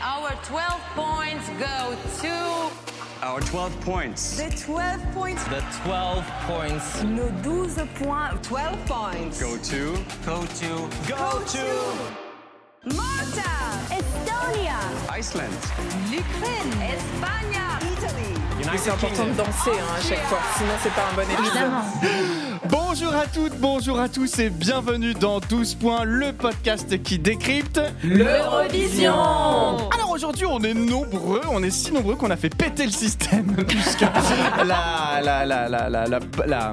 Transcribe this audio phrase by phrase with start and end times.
[0.00, 2.70] our 12 points go to.
[3.22, 4.36] Our 12 points.
[4.36, 5.44] The 12 points.
[5.44, 8.48] The 12 points Nos 12 points.
[8.48, 9.40] 12 points.
[9.40, 9.96] Go to.
[10.26, 10.88] go to.
[11.08, 12.14] Go to
[12.94, 13.50] Malta.
[13.90, 14.78] Estonia.
[15.10, 15.54] Iceland.
[16.10, 16.72] L'Ukraine.
[16.82, 17.60] Espagne.
[17.92, 18.78] Italy.
[18.78, 22.40] C'est important de danser hein, à chaque fois, sinon c'est pas un bon épisode.
[22.70, 27.80] Bonjour à toutes, bonjour à tous et bienvenue dans 12 points, le podcast qui décrypte
[28.02, 32.90] L'Eurovision Alors aujourd'hui on est nombreux, on est si nombreux qu'on a fait péter le
[32.92, 36.72] système puisque la, la, la, la, la, la, la,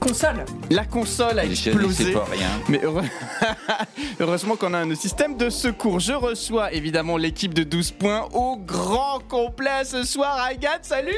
[0.00, 2.12] Console la console a explosé.
[2.12, 2.48] pas rien.
[2.68, 3.02] Mais heureux-
[4.20, 6.00] heureusement qu'on a un système de secours.
[6.00, 10.38] Je reçois évidemment l'équipe de 12 points au grand complet ce soir.
[10.48, 11.12] Agathe, salut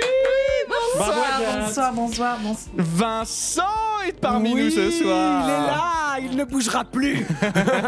[0.96, 1.14] Bonsoir,
[1.60, 2.74] bonsoir, bonsoir, bonsoir.
[2.76, 3.62] Vincent
[4.08, 5.44] est parmi Oui, nous ce soir.
[5.46, 7.26] il est là, il ne bougera plus.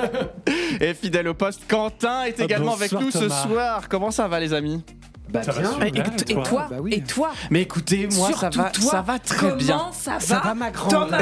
[0.81, 3.43] Et fidèle au poste, Quentin est également avec bonsoir, nous ce Thomas.
[3.47, 3.89] soir.
[3.89, 4.85] Comment ça va les amis?
[5.29, 5.41] Bah,
[5.83, 6.95] Et, et- et toi, Bah oui.
[6.95, 9.91] et toi, Mais écoutez, moi ça va, toi, ça va très comment bien.
[9.93, 11.19] ça va, Ça va, ma grande Thomas?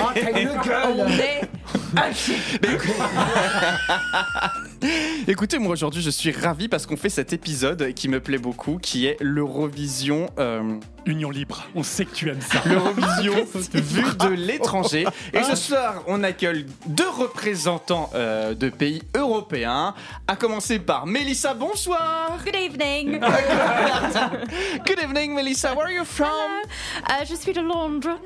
[0.00, 1.48] Ah, t'as une On gueule est
[5.28, 8.78] Écoutez, moi aujourd'hui je suis ravi parce qu'on fait cet épisode qui me plaît beaucoup,
[8.78, 10.28] qui est l'Eurovision.
[10.38, 12.60] euh, Union libre, on sait que tu aimes ça.
[12.66, 13.32] L'Eurovision
[13.72, 15.06] vue de l'étranger.
[15.32, 19.94] Et ce soir, on accueille deux représentants euh, de pays européens.
[20.26, 23.20] À commencer par Melissa, bonsoir Good evening.
[24.86, 26.28] Good evening Melissa, where are you from?
[26.28, 28.18] Euh, je suis de Londres.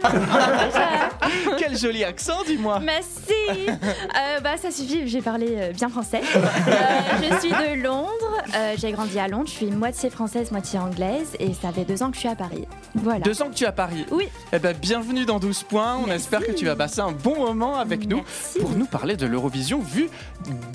[1.58, 3.33] Quel joli accent, dis-moi Merci.
[3.69, 6.20] Euh, bah, ça suffit, j'ai parlé euh, bien français.
[6.43, 8.09] Euh, je suis de Londres.
[8.55, 9.47] Euh, j'ai grandi à Londres.
[9.47, 11.37] Je suis moitié française, moitié anglaise.
[11.39, 12.67] Et ça fait deux ans que je suis à Paris.
[12.95, 13.21] Voilà.
[13.21, 14.07] Deux ans que tu es à Paris.
[14.11, 14.29] Oui.
[14.53, 15.97] Eh ben, bienvenue dans 12 points.
[15.97, 16.25] On Merci.
[16.25, 18.23] espère que tu vas passer un bon moment avec nous
[18.61, 20.09] pour nous parler de l'Eurovision vue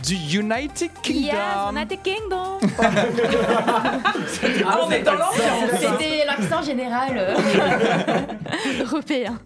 [0.03, 1.21] du United Kingdom.
[1.21, 1.35] Yes,
[1.71, 2.59] United Kingdom.
[4.69, 7.35] Ah, on est dans l'ambiance C'était l'accent général euh,
[8.81, 9.39] européen.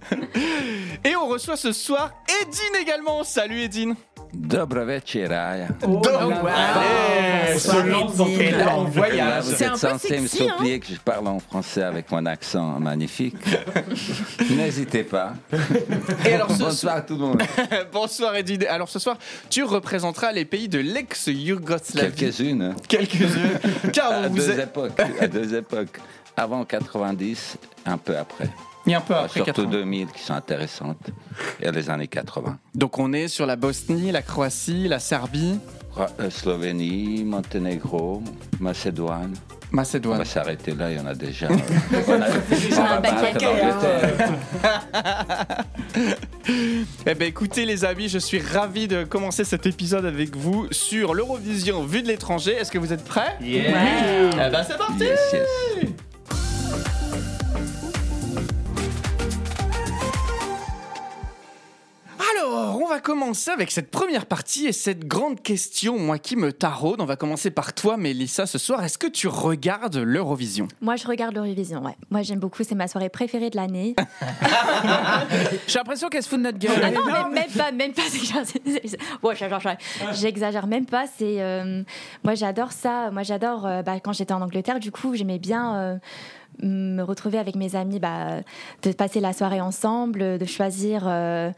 [1.04, 2.12] Et on reçoit ce soir
[2.42, 3.24] Edine également.
[3.24, 3.96] Salut Edine.
[4.34, 5.68] Dobro večeraja.
[5.82, 8.58] Allez, Edine.
[8.58, 9.44] là, on Là, voyage.
[9.44, 10.28] vous C'est un êtes peu censé me hein.
[10.28, 13.36] supplier que je parle en français avec mon accent magnifique.
[14.50, 15.34] N'hésitez pas.
[16.26, 17.44] Et alors, ce Bonsoir tout le monde.
[17.94, 18.66] Bonsoir Edine.
[18.70, 19.18] Alors ce soir,
[19.50, 22.14] tu représenteras les pays de l'ex-Yougoslavie.
[22.16, 22.76] Quelques-unes.
[22.88, 23.90] Quelques-uns.
[23.94, 24.60] Car À vous deux êtes...
[24.70, 25.00] époques.
[25.20, 26.00] À deux époques.
[26.38, 28.50] Avant 90, un peu après.
[28.86, 29.70] Il y a un peu après Surtout 80.
[29.70, 31.10] 2000 qui sont intéressantes.
[31.62, 32.58] Et les années 80.
[32.76, 35.60] Donc on est sur la Bosnie, la Croatie, la Serbie,
[36.00, 38.24] euh, Slovénie, Monténégro,
[38.60, 39.34] Macédoine.
[39.74, 40.18] On Macédoine.
[40.18, 41.48] va s'arrêter là, il y en a déjà.
[42.08, 42.28] On a,
[42.78, 43.48] on un va paquet.
[47.06, 51.14] Eh ben écoutez les amis, je suis ravi de commencer cet épisode avec vous sur
[51.14, 52.54] l'Eurovision vue de l'étranger.
[52.54, 53.38] Est-ce que vous êtes prêts?
[53.42, 53.74] Ouais.
[54.34, 55.90] Eh ben c'est parti Yes, yes.
[62.38, 66.54] Alors, on va commencer avec cette première partie et cette grande question, moi qui me
[66.54, 67.02] taraude.
[67.02, 68.84] On va commencer par toi, Mélissa, ce soir.
[68.84, 70.68] Est-ce que tu regardes l'Eurovision?
[70.82, 71.84] Moi, je regarde l'Eurovision.
[71.84, 71.96] Ouais.
[72.10, 72.64] Moi, j'aime beaucoup.
[72.64, 73.96] C'est ma soirée préférée de l'année.
[75.68, 76.80] J'ai l'impression qu'elle se fout de notre gueule.
[76.84, 78.02] Ah non, mais même pas, même pas.
[78.12, 78.44] J'exagère,
[80.14, 81.06] j'exagère même pas.
[81.18, 81.84] C'est, euh,
[82.24, 83.12] moi, j'adore ça.
[83.12, 83.66] Moi, j'adore.
[83.66, 85.76] euh, bah, quand j'étais en Angleterre, du coup, j'aimais bien.
[85.76, 85.98] euh,
[86.62, 88.42] me retrouver avec mes amis, bah,
[88.84, 91.52] de passer la soirée ensemble, de choisir euh,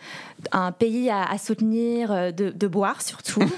[0.52, 3.42] un pays à, à soutenir, euh, de, de boire surtout.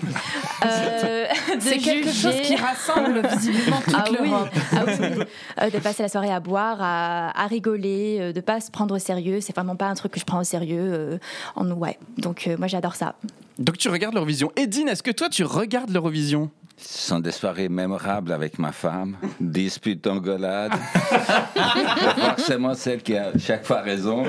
[0.65, 1.25] Euh,
[1.59, 2.31] C'est quelque juger.
[2.31, 4.49] chose qui rassemble visiblement toute Ah oui, l'Europe.
[4.71, 5.23] ah oui.
[5.61, 8.95] Euh, de passer la soirée à boire, à, à rigoler, euh, de pas se prendre
[8.95, 9.41] au sérieux.
[9.41, 10.79] C'est vraiment pas un truc que je prends au sérieux.
[10.79, 11.17] euh,
[11.55, 11.99] en, ouais.
[12.17, 13.15] Donc euh, moi j'adore ça.
[13.59, 14.51] Donc tu regardes l'Eurovision.
[14.55, 16.49] Edine, est-ce que toi tu regardes l'Eurovision?
[16.77, 20.73] Sont des soirées mémorables avec ma femme, disputes d'engueulade.
[22.17, 24.23] Forcément celle qui a chaque fois raison.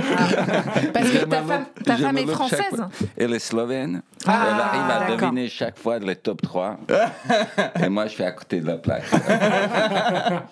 [0.92, 2.84] Parce que ta me femme, ta femme me est française.
[3.16, 4.02] Elle est slovène.
[4.26, 6.78] Ah, Elle arrive à deviner chaque fois les top 3.
[7.84, 9.04] Et moi, je suis à côté de la plaque.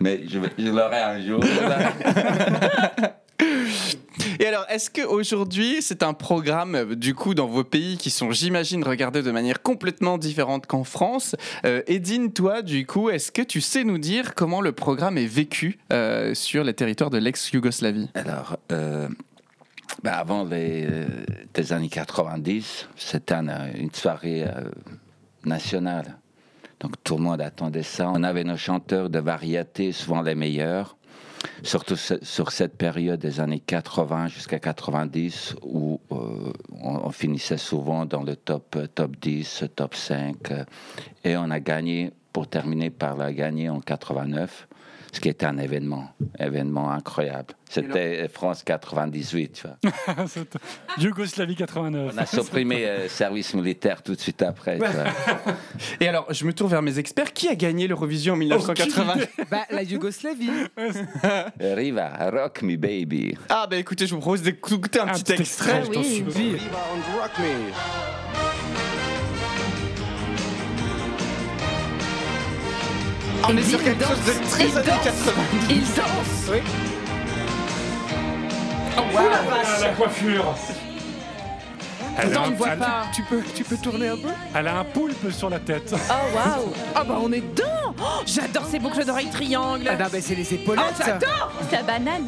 [0.00, 1.40] Mais je l'aurai un jour.
[4.40, 8.30] Et alors, est-ce qu'aujourd'hui, c'est un programme, euh, du coup, dans vos pays qui sont,
[8.30, 13.42] j'imagine, regardés de manière complètement différente qu'en France Euh, Edine, toi, du coup, est-ce que
[13.42, 18.08] tu sais nous dire comment le programme est vécu euh, sur les territoires de l'ex-Yougoslavie?
[18.14, 24.44] Alors, ben avant les années 90, c'était un, une soirée
[25.44, 26.16] nationale.
[26.80, 28.10] Donc tout le monde attendait ça.
[28.10, 30.96] On avait nos chanteurs de variété, souvent les meilleurs.
[31.62, 38.04] Surtout sur cette période des années 80 jusqu'à 90, où euh, on, on finissait souvent
[38.04, 40.50] dans le top, euh, top 10, top 5.
[40.50, 40.64] euh,
[41.24, 44.68] et on a gagné pour terminer par la gagner en 89,
[45.12, 47.54] ce qui était un événement, événement incroyable.
[47.68, 50.26] C'était France 98, tu vois.
[50.98, 52.12] Yougoslavie 89.
[52.14, 54.78] On a supprimé le service militaire tout de suite après.
[54.78, 55.04] tu vois.
[56.00, 57.32] Et alors, je me tourne vers mes experts.
[57.32, 59.14] Qui a gagné l'Eurovision en 1980
[59.50, 60.50] Bah, la Yougoslavie.
[61.60, 63.36] Riva, rock me baby.
[63.48, 65.78] Ah bah écoutez, je vous propose d'écouter un, Un petit petit extrait.
[65.78, 66.24] extrait, je t'en Oui.
[66.28, 68.31] Viva and rock me.
[73.48, 75.32] On est sur quelque chose de très années 80.
[75.70, 76.60] Il danse
[78.96, 80.54] Ah, la coiffure.
[82.18, 83.02] Elle a, Attends, on un, ne voit elle- pas.
[83.14, 84.28] Tu peux, tu peux tourner un peu?
[84.54, 85.94] Elle a un poulpe sur la tête.
[85.94, 86.72] Oh waouh.
[86.94, 87.94] Ah bah on est dedans.
[87.98, 89.86] Oh, J'adore ces boucles d'oreilles triangles.
[89.88, 90.84] Ah non, bah c'est les épaulettes.
[90.90, 91.52] Oh, j'adore.
[91.70, 92.26] Sa banane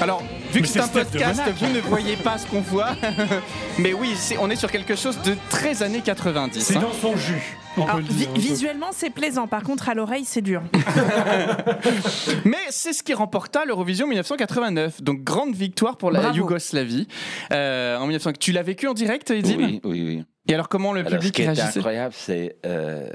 [0.00, 0.22] Alors,
[0.52, 2.90] vu que c'est un podcast, vous ne voyez pas ce qu'on voit.
[3.78, 6.60] Mais oui, on est sur quelque chose de très années 90.
[6.62, 6.80] C'est hein.
[6.80, 7.56] dans son jus.
[7.78, 8.32] On peut Alors, le vi- dire.
[8.34, 10.62] visuellement c'est plaisant, par contre à l'oreille c'est dur.
[12.44, 15.02] Mais c'est ce qui remporta l'Eurovision 1989.
[15.02, 16.36] Donc, grande victoire pour la Bravo.
[16.36, 17.06] Yougoslavie.
[17.52, 18.32] Euh, en 1900.
[18.38, 20.24] Tu l'as vécu en direct, Edine Oui, oui, oui.
[20.48, 21.78] Et alors, comment le Alors, ce public qui réagissait?
[21.78, 23.08] incroyable, c'est euh,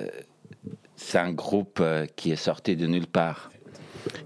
[0.95, 3.50] c'est un groupe euh, qui est sorti de nulle part.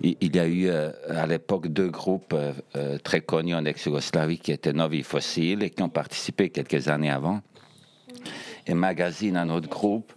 [0.01, 4.39] Il, y a eu euh, à l'époque deux groupes euh, euh, très connus en ex-Yougoslavie
[4.39, 7.41] qui étaient Novi Fossil et qui ont participé quelques années avant.
[8.67, 10.13] Et Magazine, un autre groupe.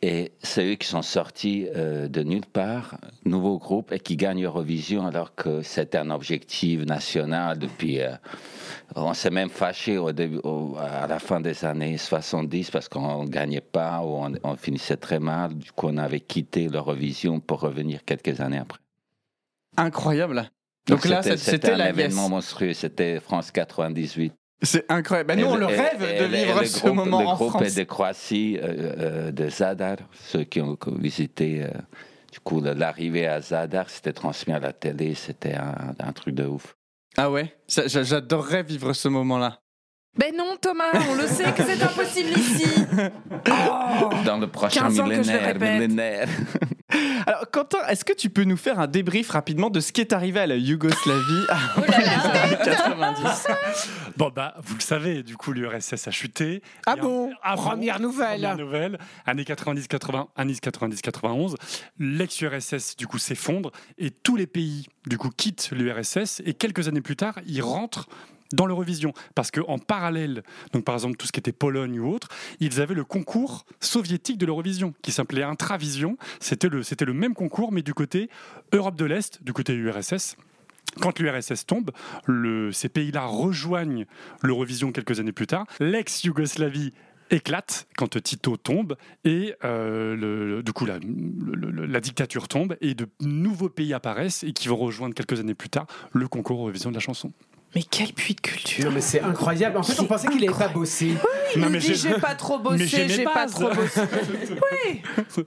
[0.00, 4.44] Et c'est eux qui sont sortis euh, de nulle part, nouveau groupe, et qui gagnent
[4.44, 8.00] Eurovision alors que c'était un objectif national depuis.
[8.00, 8.12] euh,
[8.94, 13.24] on s'est même fâché au début, au- à la fin des années 70 parce qu'on
[13.24, 15.54] ne gagnait pas ou on, on finissait très mal.
[15.54, 18.78] Du coup, on avait quitté l'Eurovision pour revenir quelques années après.
[19.76, 20.48] Incroyable.
[20.86, 22.30] Donc là, c'était- c'était c'était un la événement yes.
[22.30, 22.72] monstrueux.
[22.72, 24.32] C'était France 98.
[24.62, 25.28] C'est incroyable.
[25.28, 27.26] Bah, nous, on le rêve et de le- vivre et le ce groupe- moment le
[27.28, 27.62] en groupe France.
[27.62, 28.66] est de Croatie, euh,
[28.98, 29.98] euh, de Zadar.
[30.12, 31.68] Ceux qui ont visité, euh,
[32.32, 35.14] du coup, l'arrivée à Zadar, c'était transmis à la télé.
[35.14, 36.76] C'était un, un truc de ouf.
[37.16, 37.54] Ah ouais?
[37.68, 39.60] J'adorerais vivre ce moment-là.
[40.18, 42.64] Ben non Thomas, on le sait que c'est impossible ici
[44.24, 46.28] Dans le prochain 15 ans que je le millénaire, millénaire.
[47.26, 50.12] Alors, Quentin, est-ce que tu peux nous faire un débrief rapidement de ce qui est
[50.12, 51.44] arrivé à la Yougoslavie
[51.76, 53.46] Oh là là dans les années 90
[54.16, 56.62] Bon, bah, vous le savez, du coup, l'URSS a chuté.
[56.86, 58.40] Ah Et bon Première nouvelle.
[58.40, 58.98] Première nouvelle.
[59.26, 61.54] Années 90-80, années 90-91.
[61.98, 67.02] L'ex-URSS, du coup, s'effondre et tous les pays, du coup, quittent l'URSS et quelques années
[67.02, 68.08] plus tard, ils rentrent
[68.52, 69.12] dans l'Eurovision.
[69.34, 70.42] Parce qu'en parallèle,
[70.72, 72.28] donc par exemple tout ce qui était Pologne ou autre,
[72.60, 76.16] ils avaient le concours soviétique de l'Eurovision qui s'appelait Intravision.
[76.40, 78.28] C'était le, c'était le même concours, mais du côté
[78.72, 80.36] Europe de l'Est, du côté URSS.
[81.00, 81.90] Quand l'URSS tombe,
[82.72, 84.06] ces pays-là rejoignent
[84.42, 85.66] l'Eurovision quelques années plus tard.
[85.80, 86.92] L'ex-Yougoslavie
[87.30, 90.98] éclate quand Tito tombe et euh, le- du coup la,
[91.86, 95.68] la dictature tombe et de nouveaux pays apparaissent et qui vont rejoindre quelques années plus
[95.68, 97.30] tard le concours Eurovision de la chanson.
[97.74, 99.76] Mais quel puits de culture Non mais c'est incroyable.
[99.76, 101.14] En fait, on pensait qu'il avait pas bossé.
[101.54, 104.00] Il Non, nous mais dit j'ai- pas trop bossé, j'ai pas trop bossé.
[104.84, 105.44] oui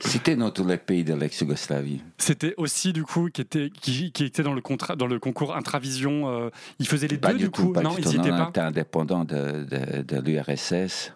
[0.00, 2.00] Citez-nous tous les pays de l'ex-Yougoslavie.
[2.18, 5.56] C'était aussi du coup qui était qui, qui était dans le contrat dans le concours
[5.56, 6.28] Intravision.
[6.28, 7.72] euh, ils faisaient les Pas deux du tout, coup.
[7.72, 8.48] pas non, du ils étaient on pas.
[8.50, 11.12] était indépendant de, de, de l'URSS.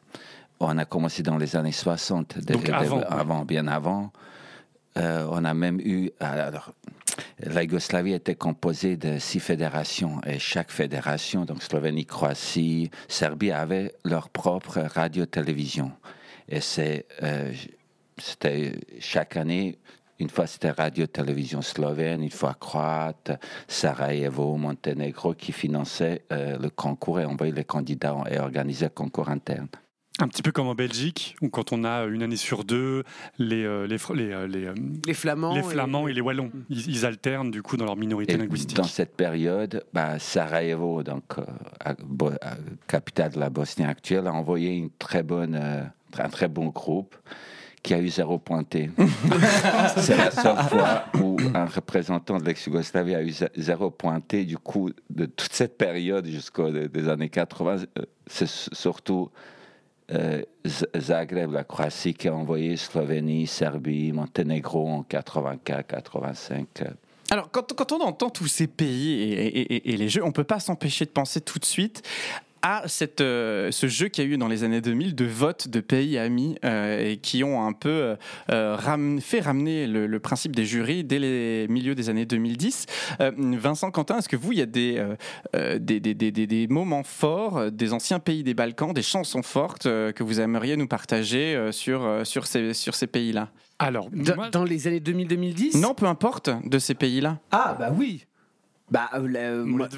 [0.58, 4.12] On a commencé dans les années 60, de- Donc de- avant, avant, bien avant.
[4.98, 6.10] Euh, on a même eu.
[6.18, 6.72] Alors,
[7.38, 13.94] la Yougoslavie était composée de six fédérations et chaque fédération, donc Slovénie, Croatie, Serbie, avait
[14.04, 15.92] leur propre radio-télévision.
[16.48, 16.60] Et
[17.22, 17.52] euh,
[18.18, 19.78] c'était chaque année,
[20.18, 23.32] une fois c'était radio-télévision slovène, une fois croate,
[23.68, 29.28] Sarajevo, Monténégro, qui finançait euh, le concours et envoyait les candidats et organisait le concours
[29.28, 29.68] interne.
[30.20, 33.02] Un petit peu comme en Belgique, où quand on a une année sur deux,
[33.38, 34.74] les, euh, les, les, euh, les, euh,
[35.06, 35.54] Les Flamands.
[35.54, 38.36] les et- Flamands et les Wallons, ils, ils alternent du coup dans leur minorité Et
[38.36, 38.76] linguistique.
[38.76, 41.42] dans cette période, bah, Sarajevo, donc euh,
[41.80, 45.82] à- Bo- à- capitale de la Bosnie actuelle, a envoyé une très bonne, euh,
[46.18, 47.16] un très bon groupe
[47.82, 48.90] qui a eu zéro pointé.
[49.96, 54.44] C'est la seule fois où un représentant de l'ex-Yougoslavie a eu zé- zéro pointé.
[54.44, 59.30] Du coup, de toute cette période jusqu'aux des années 80, euh, c'est surtout
[60.12, 60.42] euh,
[60.98, 66.66] Zagreb, la Croatie, qui a envoyé Slovénie, Serbie, Monténégro en 84, 85.
[66.82, 66.84] euh,
[67.30, 71.04] Alors, quand, on entend tous ces pays et, et- les jeux, on peut pas s'empêcher
[71.04, 72.02] de penser tout de suite
[72.62, 75.68] à cette, euh, ce jeu qu'il y a eu dans les années 2000 de vote
[75.68, 78.16] de pays amis euh, et qui ont un peu
[78.50, 82.86] euh, ram- fait ramener le, le principe des jurys dès les milieux des années 2010.
[83.20, 85.04] Euh, Vincent Quentin, est-ce que vous, il y a des,
[85.80, 89.86] des, des, des, des- moments forts euh, des anciens pays des Balkans, des chansons fortes
[89.86, 93.50] euh, que vous aimeriez nous partager euh, sur, euh, sur ces, sur ces pays-là?
[93.78, 97.38] Alors, Dans, moi, dans les années 2000-2010 Non, peu importe de ces pays-là.
[97.50, 98.24] Ah, bah oui.
[98.90, 99.88] Bah, la- moi-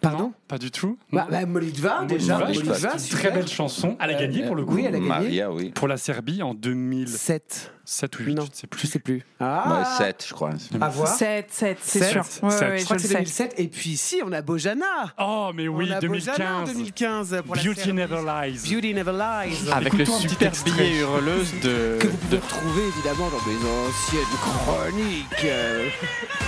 [0.00, 0.98] Pardon Non, Pas du tout.
[1.12, 2.38] bah, bah, Molitva, déjà.
[2.38, 3.96] Molitva, une très belle chanson.
[4.00, 4.74] Elle a gagné pour le coup.
[4.74, 5.08] Oui, elle a gagné.
[5.08, 5.70] Maria, oui.
[5.74, 8.18] Pour la Serbie en 2007 7.
[8.18, 8.80] ou 8, Non, je ne sais plus.
[8.80, 9.14] Je sais plus.
[9.16, 10.50] Ouais, Ah, 7, je crois.
[10.80, 11.08] à voir.
[11.08, 12.24] 7, 7, c'est sûr.
[12.24, 12.42] Sept.
[12.42, 12.60] Ouais, Sept.
[12.62, 13.14] ouais, Je je crois que c'est sais.
[13.14, 13.54] 2007.
[13.58, 14.84] Et puis ici, on a Bojana.
[15.20, 17.30] Oh, mais oui, on a Bojana en 2015.
[17.30, 17.92] 2015 pour Beauty.
[17.92, 18.58] Never Lies.
[18.74, 19.70] Beauty Never Lies.
[19.72, 21.96] Avec le Écoutons super billet hurleuse de.
[22.00, 25.46] Que vous pouvez retrouver évidemment dans mes anciennes chroniques.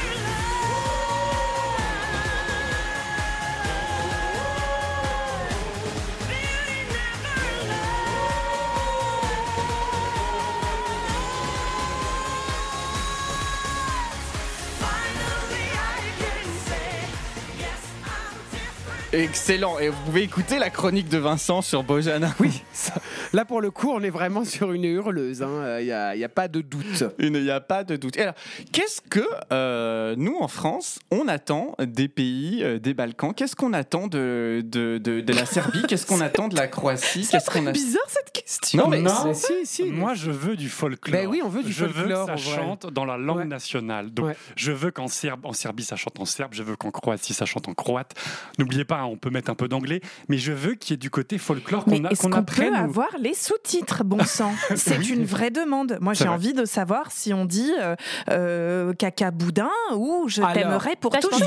[19.13, 19.79] Excellent.
[19.79, 22.35] Et vous pouvez écouter la chronique de Vincent sur Bojana.
[22.41, 22.93] Oui, ça-
[23.33, 25.39] là pour le coup, on est vraiment sur une hurleuse.
[25.81, 27.05] Il n'y a, y a pas de doute.
[27.19, 28.19] Il n'y a pas de doute.
[28.19, 28.35] Et alors,
[28.71, 33.33] qu'est-ce que euh, nous, en France, on attend des pays euh, des Balkans?
[33.35, 35.83] Qu'est-ce qu'on attend de, de, de, de la Serbie?
[35.89, 37.25] Qu'est-ce qu'on attend de la Croatie?
[37.25, 38.83] C'est Qu'est-ce qu'on très a- bizarre cette question.
[38.85, 39.13] Non, mais Non.
[39.25, 39.85] Mais si, si.
[39.85, 41.19] Moi, je veux du folklore.
[41.19, 42.57] Ben oui, on veut du je folklore, veux en que ça vrai.
[42.63, 43.45] chante dans la langue Ouais.
[43.47, 44.11] nationale.
[44.11, 44.37] Donc, Ouais.
[44.55, 46.53] je veux qu'en Serbe, en Serbie, ça chante en serbe.
[46.53, 48.13] Je veux qu'en Croatie, ça chante en croate.
[48.59, 51.11] N'oubliez pas, on peut mettre un peu d'anglais, mais je veux qu'il y ait du
[51.11, 52.71] côté folklore Mais qu'on a- est-ce qu'on qu'on apprenne.
[52.73, 55.09] peut avoir les sous-titres, bon sang C'est Oui.
[55.11, 55.99] une vraie demande.
[56.01, 57.95] Moi, j'ai envie de savoir si on dit euh,
[58.31, 61.39] euh, caca boudin ou je t'aimerais pour toujours.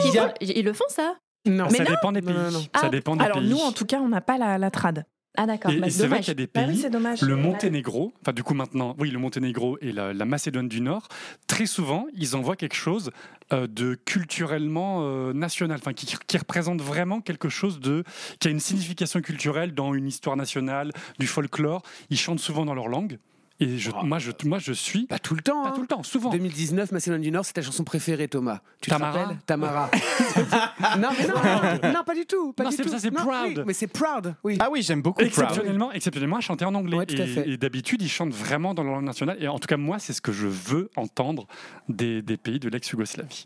[0.42, 1.16] ils le font ça
[1.46, 1.68] Non.
[1.72, 1.90] Mais ça non.
[1.92, 2.34] dépend des pays.
[2.36, 2.60] Non, non, non.
[2.60, 3.50] Ça Ah, dépend des Alors pays.
[3.50, 5.06] nous, en tout cas, on n'a pas la, la trad.
[5.38, 7.22] Ah d'accord, bah, c'est vrai qu'il y a des Bah oui, pays.
[7.22, 11.08] Le Monténégro, enfin du coup maintenant, oui, le Monténégro et la, la Macédoine du Nord,
[11.48, 13.12] très souvent, ils envoient quelque chose
[13.54, 18.04] euh, de culturellement euh, national, enfin qui, qui représente vraiment quelque chose de
[18.40, 21.82] qui a une signification culturelle dans une histoire nationale, du folklore.
[22.10, 23.18] Ils chantent souvent dans leur langue.
[23.62, 25.62] Et je, moi, je, moi, je suis Pas tout le temps.
[25.64, 25.74] pas hein.
[25.76, 26.32] tout le temps, souvent.
[26.32, 28.60] 2019, Macédoine du Nord, c'est ta chanson préférée, Thomas.
[28.82, 29.90] Tu te Tamara rappelles Tamara.
[31.00, 31.28] non, mais
[31.84, 32.54] non, non, pas du tout.
[32.54, 32.90] Pas Non, du c'est- tout.
[32.90, 33.30] ça, c'est Proud.
[33.60, 34.58] oui, mais c'est Proud, oui.
[34.60, 35.28] Ah oui, j'aime beaucoup Proud.
[35.28, 36.98] Exceptionnellement, exceptionnellement, à chanter en anglais.
[36.98, 37.50] Ouais, tout à et fait.
[37.50, 39.38] et d'habitude, ils chantent vraiment dans leur langue nationale.
[39.40, 41.46] Et en tout cas, moi, c'est ce que je veux entendre
[41.88, 43.46] des, des pays de l'ex-Yougoslavie.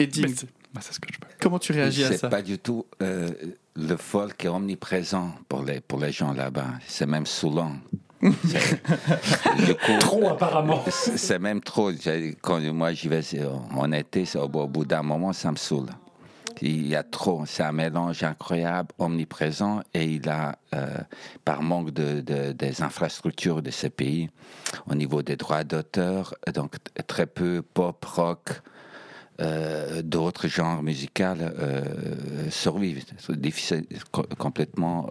[0.00, 1.28] Et dis, C'est bah, c'est ce que je veux.
[1.40, 2.28] comment tu réagis à C'est ça?
[2.28, 2.84] pas du tout.
[3.02, 3.30] euh,
[3.76, 6.66] le folk est omniprésent pour les, pour les gens là-bas.
[6.88, 7.72] C'est même saoulant.
[9.84, 10.82] Coup, Trop, apparemment.
[10.88, 11.90] C'est même trop.
[12.40, 13.20] Quand moi j'y vais
[13.74, 15.88] en été, au, bout d'un moment, ça me saoule.
[16.62, 17.44] Il y a trop.
[17.46, 20.86] C'est un mélange incroyable, omniprésent, et il a, euh,
[21.44, 24.30] par manque de, de- des infrastructures de ces pays,
[24.86, 26.76] au niveau des droits d'auteur, donc
[27.06, 28.62] très peu pop, rock.
[29.40, 31.82] euh, d'autres genres musicaux euh,
[32.50, 33.04] survivent.
[33.18, 35.10] C'est difficile, co- complètement.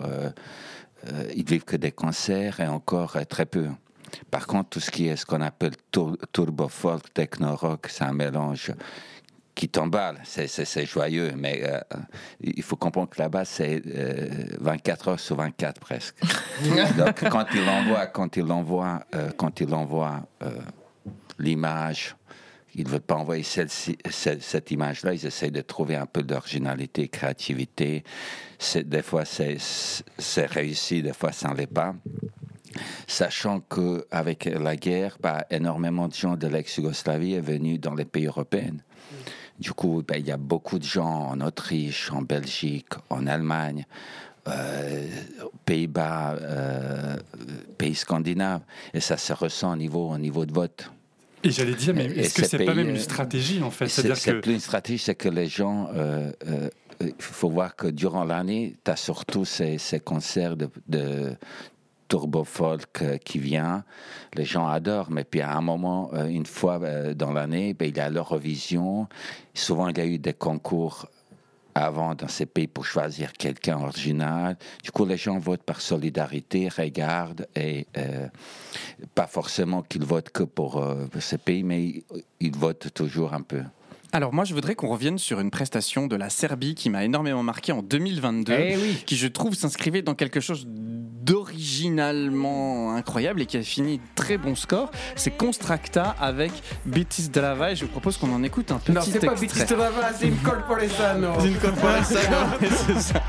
[1.05, 3.67] Euh, euh, ils vivent que des concerts et encore euh, très peu.
[4.29, 8.03] Par contre, tout ce qui est ce qu'on appelle tour- turbo folk, techno rock, c'est
[8.03, 8.71] un mélange
[9.55, 10.17] qui t'emballe.
[10.23, 11.79] C'est, joyeux, mais euh,
[12.41, 14.27] il faut comprendre que là-bas, c'est euh,
[14.59, 16.15] 24 heures sur 24 presque.
[16.97, 20.49] Donc, quand il envoie, quand il envoie, euh, quand il envoie euh,
[21.39, 22.15] l'image,
[22.75, 25.13] ils ne veulent pas envoyer cette, image-là.
[25.13, 28.03] Ils essayent de trouver un peu d'originalité, créativité.
[28.75, 31.95] Des fois, c'est, réussi, des fois, ça ne l'est pas.
[33.07, 38.25] Sachant qu'avec la guerre, bah, énormément de gens de l'ex-Yougoslavie est venu dans les pays
[38.25, 38.77] européens.
[39.59, 43.85] Du coup, bah, il y a beaucoup de gens en Autriche, en Belgique, en Allemagne,
[44.47, 45.07] euh,
[45.65, 47.17] Pays-Bas, euh,
[47.77, 48.61] pays scandinaves.
[48.95, 50.89] Et ça se ressent au niveau de vote.
[51.43, 53.87] Et j'allais dire, mais est-ce que ces c'est pas même une euh, stratégie en fait?
[53.87, 55.89] C'est que plus une stratégie, c'est que les gens.
[55.93, 56.69] euh, euh,
[57.01, 61.35] Il faut voir que durant l'année, tu as surtout ces, ces concerts de, de
[62.07, 63.83] turbo folk qui viennent.
[64.35, 66.79] Les gens adorent, mais puis à un moment, une fois
[67.13, 69.07] dans l'année, ben, il y a l'Eurovision.
[69.53, 71.07] Souvent, il y a eu des concours
[71.75, 74.57] avant dans ces pays pour choisir quelqu'un original.
[74.83, 78.27] Du coup, les gens votent par solidarité, regardent et euh,
[79.15, 82.03] pas forcément qu'ils votent que pour euh, ces pays, mais ils,
[82.39, 83.63] ils votent toujours un peu.
[84.15, 87.41] Alors moi, je voudrais qu'on revienne sur une prestation de la Serbie qui m'a énormément
[87.41, 89.03] marqué en 2022, Eh oui.
[89.07, 94.53] qui je trouve s'inscrivait dans quelque chose d'originalement incroyable et qui a fini très bon
[94.53, 94.91] score.
[95.15, 96.51] C'est Constracta avec
[96.85, 99.65] Betis Drava et je vous propose qu'on en écoute un petit Non, c'est pas extrait.
[99.75, 100.27] Lava, c'est
[101.03, 101.39] anneaux.
[101.43, 102.19] Une corporation,
[102.85, 103.23] c'est ça.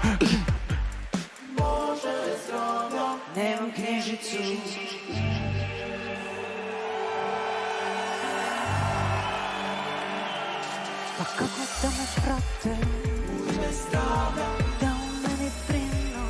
[11.18, 12.76] Pa kako da me prate
[13.30, 14.48] U ime zdravlja
[14.80, 16.24] Da o meni brinu.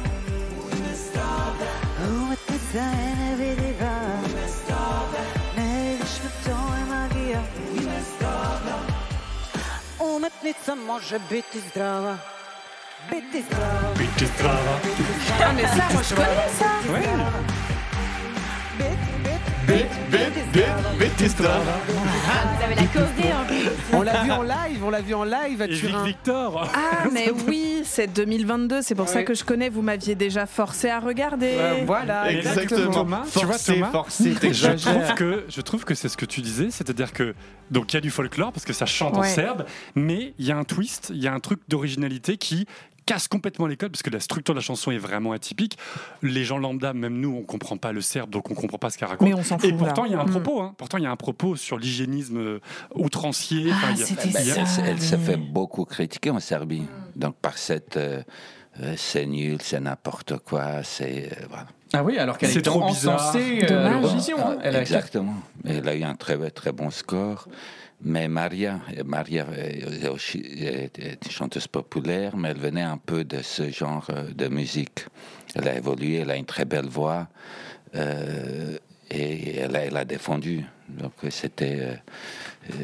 [0.58, 1.72] U ime zdravlja
[2.22, 3.94] Umetnica je nevidljiva.
[4.24, 5.24] U ime zdravlja
[5.56, 7.40] Ne vidiš me, to je magija.
[7.40, 8.76] U ime zdravlja
[10.16, 12.18] Umetnica može biti zdrava.
[13.10, 13.94] Biti zdrava.
[13.98, 14.78] Biti zdrava.
[15.40, 17.02] Ah, mais ça, moi,
[19.28, 19.33] je
[21.28, 21.60] ça.
[21.86, 23.70] Vous avez la cordée en plus.
[23.92, 26.04] On l'a vu en live, on l'a vu en live à Turin.
[26.04, 26.70] Victor.
[26.74, 29.68] Ah, mais oui, c'est 2022, c'est pour ça que je connais.
[29.68, 31.54] Vous m'aviez déjà forcé à regarder.
[31.56, 32.90] Euh, voilà, Exactement.
[32.90, 36.26] Thomas, tu vois, Forcé, Thomas, forcé, je trouve que je trouve que c'est ce que
[36.26, 37.34] tu disais, c'est-à-dire que
[37.70, 40.52] donc il y a du folklore parce que ça chante en serbe, mais il y
[40.52, 42.66] a un twist, il y a un truc d'originalité qui
[43.06, 45.76] casse complètement les codes parce que la structure de la chanson est vraiment atypique.
[46.22, 48.98] Les gens lambda, même nous, on comprend pas le serbe, donc on comprend pas ce
[48.98, 49.28] qu'elle raconte.
[49.28, 50.30] Mais on s'en fout, Et pourtant, il y a un Mm.
[50.30, 50.60] propos.
[50.62, 50.74] hein.
[50.78, 52.60] Pourtant, il y a un propos sur l'hygiénisme euh,
[52.94, 53.70] outrancier.
[53.72, 53.98] Ah, a- elle,
[54.86, 56.84] elle se mais- fait beaucoup critiquer en Serbie.
[57.16, 58.22] Donc par cette euh,
[58.80, 61.66] euh, c'est nul, c'est n'importe quoi, c'est euh, voilà.
[61.92, 63.14] Ah oui, alors qu'elle C'est était trop bizarre.
[63.28, 64.36] encensée euh, l'Eurovision.
[64.44, 64.56] hein.
[64.62, 65.34] Elle a Exactement.
[65.64, 67.46] Elle a eu un très très bon score.
[68.04, 74.06] Mais Maria, Maria est une chanteuse populaire, mais elle venait un peu de ce genre
[74.10, 75.06] euh, de musique.
[75.54, 77.26] Elle a évolué, elle a une très belle voix
[77.94, 78.76] euh,
[79.10, 80.64] et elle a, elle défendu.
[80.88, 81.98] Donc c'était,
[82.72, 82.76] euh,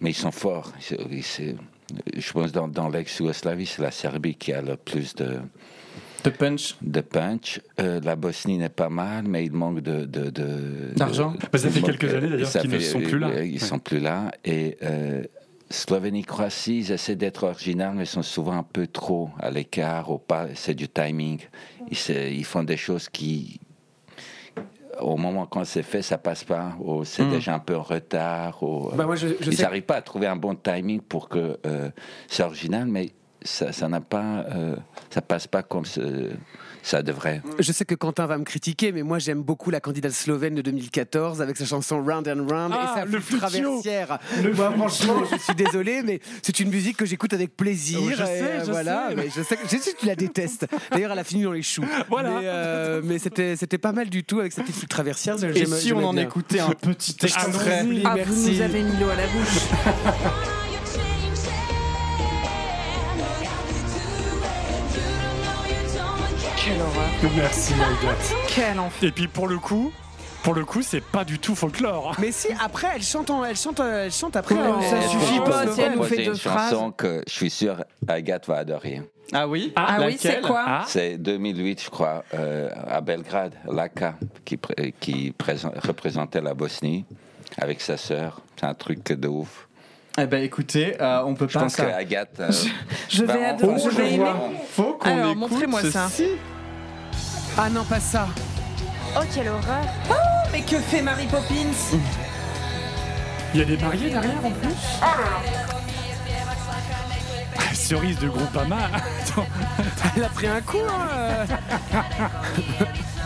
[0.00, 0.72] mais ils sont forts.
[0.80, 5.40] Je pense dans, dans l'ex-Yougoslavie, c'est la Serbie qui a le plus de
[6.24, 6.74] The Punch?
[6.82, 7.60] de punch.
[7.80, 10.04] Euh, la Bosnie n'est pas mal, mais il manque de...
[10.04, 11.32] de- de- D'argent?
[11.32, 13.28] de- Bah, ça fait quelques années, d'ailleurs, qu'ils ne sont plus là.
[13.28, 13.58] euh, Ils Ouais.
[13.60, 14.32] sont plus là.
[14.44, 15.22] Et euh,
[15.70, 20.10] Slovénie-Croatie, ils essaient d'être original, mais ils sont souvent un peu trop à l'écart.
[20.10, 20.46] ou pas.
[20.54, 21.40] C'est du timing.
[21.90, 23.60] Ils, font des choses qui...
[25.00, 26.76] Au moment quand c'est fait, ça passe pas.
[26.80, 27.30] Ou c'est Hmm.
[27.30, 28.60] déjà un peu en retard.
[28.64, 31.56] Ou, Bah, moi, je- je ils n'arrivent pas à trouver un bon timing pour que
[31.64, 31.90] euh,
[32.26, 33.10] c'est original, mais
[33.42, 34.76] ça, ça n'a pas, euh,
[35.10, 36.30] ça passe pas comme ce-
[36.82, 37.42] ça devrait.
[37.58, 40.62] Je sais que Quentin va me critiquer, mais moi j'aime beaucoup la candidate slovène de
[40.62, 44.18] 2014 avec sa chanson Round and Round Ah, et sa le traversière.
[44.54, 47.98] Moi franchement, je suis désolé, mais c'est une musique que j'écoute avec plaisir.
[48.02, 49.14] Oh, je sais, euh, je voilà, sais.
[49.16, 50.66] mais je sais, que- je sais que tu la détestes.
[50.90, 51.84] D'ailleurs, elle a fini dans les choux.
[52.08, 52.30] Voilà.
[52.30, 55.36] Mais, euh, mais c'était c'était pas mal du tout avec sa petite flûte traversière.
[55.44, 56.22] Et si on en bien.
[56.22, 60.48] écoutait un petit extrait Allons-y, Ah, vous nous avez mis l'eau à la bouche.
[67.36, 68.34] Merci, Agathe.
[68.48, 69.08] Quel enfer.
[69.08, 69.92] Et puis pour le coup,
[70.42, 72.14] pour le coup, c'est pas du tout folklore.
[72.20, 74.54] Mais si après elle chante, en- elle chante, elle chante après.
[74.54, 76.70] Ouais, ça en- suffit pas, si elle nous fait deux une phrases.
[76.70, 79.02] chanson que je suis sûr Agathe va adorer.
[79.32, 84.14] Ah oui Ah oui, c'est quoi Ah, C'est 2008, je crois, euh, à Belgrade, Laka,
[84.44, 84.58] qui,
[85.00, 87.04] qui présent- représentait la Bosnie
[87.60, 88.40] avec sa sœur.
[88.58, 89.68] C'est un truc de ouf.
[90.20, 91.96] Eh ben écoutez, euh, on peut Je pas pense que ça.
[91.96, 92.40] Agathe.
[92.40, 92.50] euh,
[93.08, 93.80] Je va vais en adorer.
[93.84, 94.24] Je vais aimer.
[94.70, 96.08] Faut qu'on Alors, écoute montrez-moi ça.
[97.60, 98.28] Ah non, pas ça.
[99.16, 99.84] Oh, quelle horreur.
[100.10, 100.14] Oh,
[100.52, 101.98] mais que fait Mary Poppins
[103.54, 104.74] il y a des mariés derrière en plus.
[105.00, 105.16] Ah,
[107.72, 108.76] Cerise de Groupama.
[109.22, 109.46] Attends.
[110.16, 110.76] Elle a pris un coup.
[110.86, 111.46] hein.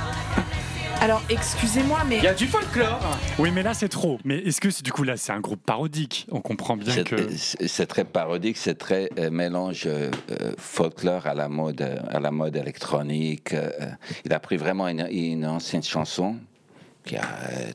[1.03, 3.01] Alors, excusez-moi, mais Il y a du folklore.
[3.41, 4.21] Oui, mais là c'est trop.
[4.25, 6.27] Mais est-ce que c'est du coup là c'est un groupe parodique?
[6.31, 7.29] On comprend bien C'est que.
[7.37, 11.97] c'est- c'est très parodique, c'est très euh, mélange euh, euh, folklore à la mode, euh,
[12.09, 13.53] à la mode électronique.
[13.53, 13.71] euh,
[14.25, 16.37] il a pris vraiment une, une ancienne chanson
[17.05, 17.27] qui a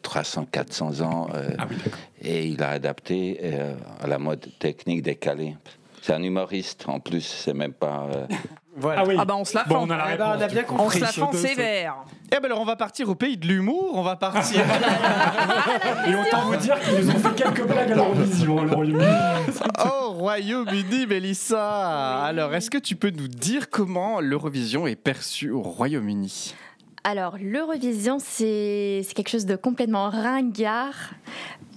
[0.02, 2.00] 300-400 ans euh, Ah oui, d'accord.
[2.22, 5.58] et il a adapté euh, à la mode technique décalée.
[6.02, 8.08] C'est un humoriste en plus, c'est même pas.
[8.16, 8.26] euh,
[8.80, 9.02] Voilà.
[9.02, 9.16] Ah oui.
[9.20, 9.88] Ah bah on se la Bon, fend.
[9.88, 10.38] on a la Eh ben, réponse.
[10.40, 10.74] on a du bien coup.
[10.76, 10.98] on compris.
[11.00, 11.96] se la fend sévère.
[12.32, 14.62] Eh ben alors on va partir au pays de l'humour, on va partir.
[16.08, 18.60] Et autant vous dire qu'ils nous ont fait quelques blagues à l'Eurovision.
[18.62, 22.24] alors, il- Au Royaume-Uni, Mélissa.
[22.24, 26.54] Alors, est-ce que tu peux nous dire comment l'Eurovision est perçue au Royaume-Uni?
[27.04, 31.12] Alors, l'Eurovision, c'est c'est quelque chose de complètement ringard,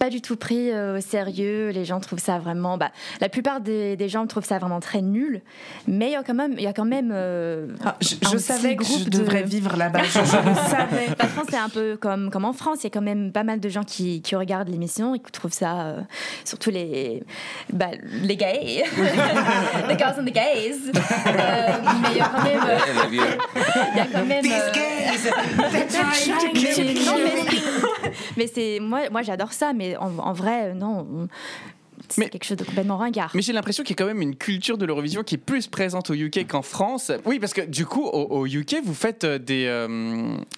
[0.00, 1.68] pas du tout pris euh, au sérieux.
[1.68, 2.76] Les gens trouvent ça vraiment.
[2.78, 5.42] Bah, la plupart des, des gens trouvent ça vraiment très nul.
[5.86, 6.54] Mais il y a quand même.
[6.56, 9.42] Il y a quand même euh, Ah, je un je savais que je de- devrais
[9.44, 10.02] vivre là-bas.
[10.02, 11.06] Je, je le savais.
[11.18, 12.78] La France, c'est un peu comme, comme en France.
[12.80, 15.30] Il y a quand même pas mal de gens qui, qui regardent l'émission et qui
[15.30, 16.00] trouvent ça, euh,
[16.44, 17.22] surtout les,
[17.72, 17.90] bah,
[18.22, 18.82] les gays,
[19.88, 20.90] les girls and the gays.
[20.96, 21.68] Euh,
[22.02, 22.60] mais il y a quand même,
[23.12, 24.44] il y a quand même.
[24.46, 25.09] euh,
[27.06, 31.06] non, mais, mais c'est moi, moi j'adore ça, mais en, en vrai, non.
[31.12, 31.28] on-
[32.08, 33.30] c'est quelque chose de complètement ringard.
[33.34, 35.68] Mais j'ai l'impression qu'il y a quand même une culture de l'Eurovision qui est plus
[35.68, 37.12] présente au UK qu'en France.
[37.24, 39.86] Oui, parce que du coup, au, au UK, vous faites euh, des, euh,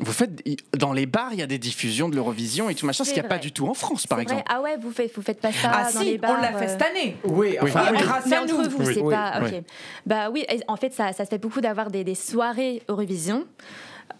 [0.00, 0.30] vous faites
[0.78, 3.20] dans les bars, il y a des diffusions de l'Eurovision et tout machin, ce qu'il
[3.20, 4.32] n'y a pas du tout en France, par C'est vrai.
[4.34, 4.50] exemple.
[4.54, 6.36] Ah ouais, vous faites, vous faites pas ça Ah dans si, les bars.
[6.38, 7.16] on l'a fait euh, cette année.
[7.24, 7.98] Oui, enfin, Oui.
[8.00, 8.70] grâce mais à entre nous.
[8.70, 8.94] vous, Oui.
[8.94, 9.12] c'est Oui.
[9.14, 9.32] pas.
[9.42, 9.48] Ok.
[9.52, 9.60] Oui.
[10.06, 13.44] Bah oui, en fait, ça, ça se fait beaucoup d'avoir des, des soirées Eurovision.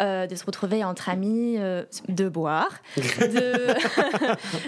[0.00, 3.66] Euh, de se retrouver entre amis, euh, de boire, de,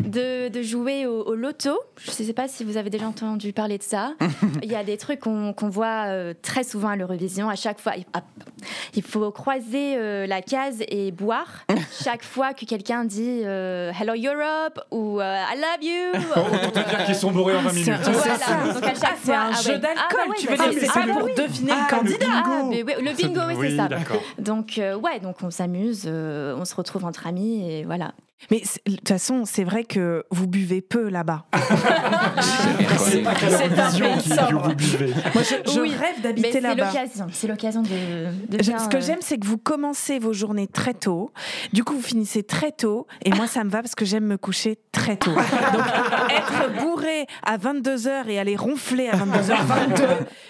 [0.09, 1.79] de, de jouer au, au loto.
[1.99, 4.15] Je ne sais pas si vous avez déjà entendu parler de ça.
[4.63, 7.49] Il y a des trucs qu'on qu'on voit euh, très souvent à l'Eurovision.
[7.49, 8.23] À chaque fois, il- ah,
[8.95, 11.65] il faut croiser euh, la case et boire
[12.03, 16.21] chaque fois que quelqu'un dit euh, Hello Europe ou euh, I love you.
[16.69, 17.93] Autant te dire qu'ils sont bourrés en 20 minutes.
[18.03, 18.73] Voilà.
[18.75, 19.79] Donc à chaque Ah, c'est fois, un ah jeu ouais.
[19.79, 19.95] d'alcool.
[20.11, 21.33] Ah bah ouais, tu veux c'est- dire, c'est ah pour oui.
[21.37, 22.27] deviner Ah, le candidat.
[22.33, 23.89] Ah, le bingo, oui, c'est ça.
[24.39, 28.13] Donc, euh, ouais, donc on s'amuse, euh, on se retrouve entre amis et voilà.
[28.51, 31.47] Mais c'est- de toute façon, c'est vrai que vous buvez peu là-bas.
[32.99, 34.63] C'est pas C'est qui- sobre.
[34.63, 35.15] que vous buvez.
[35.35, 36.87] Moi, je, je Oui, rêve d'habiter c'est là-bas.
[36.87, 37.89] l'occasion, c'est l'occasion de,
[38.57, 41.31] de Je- Ce que euh, j'aime, c'est que vous commencez vos journées très tôt.
[41.73, 43.07] Du coup, vous finissez très tôt.
[43.25, 45.31] Et moi, ça me va parce que j'aime me coucher très tôt.
[45.33, 45.85] Donc,
[46.31, 50.03] être bourré à 22h et aller ronfler à 22h22,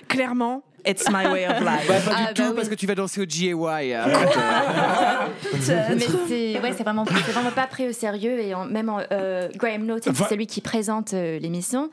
[0.09, 1.87] clairement, it's my way of life.
[1.89, 2.57] Bah, pas Ah, du bah tout, oui.
[2.57, 3.53] parce que tu vas danser au GAY.
[3.95, 4.05] euh,
[5.97, 9.01] mais c'est ouais, c'est vraiment, c'est vraiment pas pris au sérieux et en- même en,
[9.13, 11.91] euh, Graham Norton, Va- c'est celui qui présente euh, l'émission.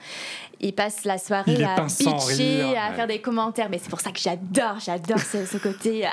[0.64, 2.96] Il passe la soirée Il à pinçant, bitcher, rire, à ouais.
[2.96, 3.68] faire des commentaires.
[3.72, 6.06] Mais c'est pour ça que j'adore, j'adore ce, ce côté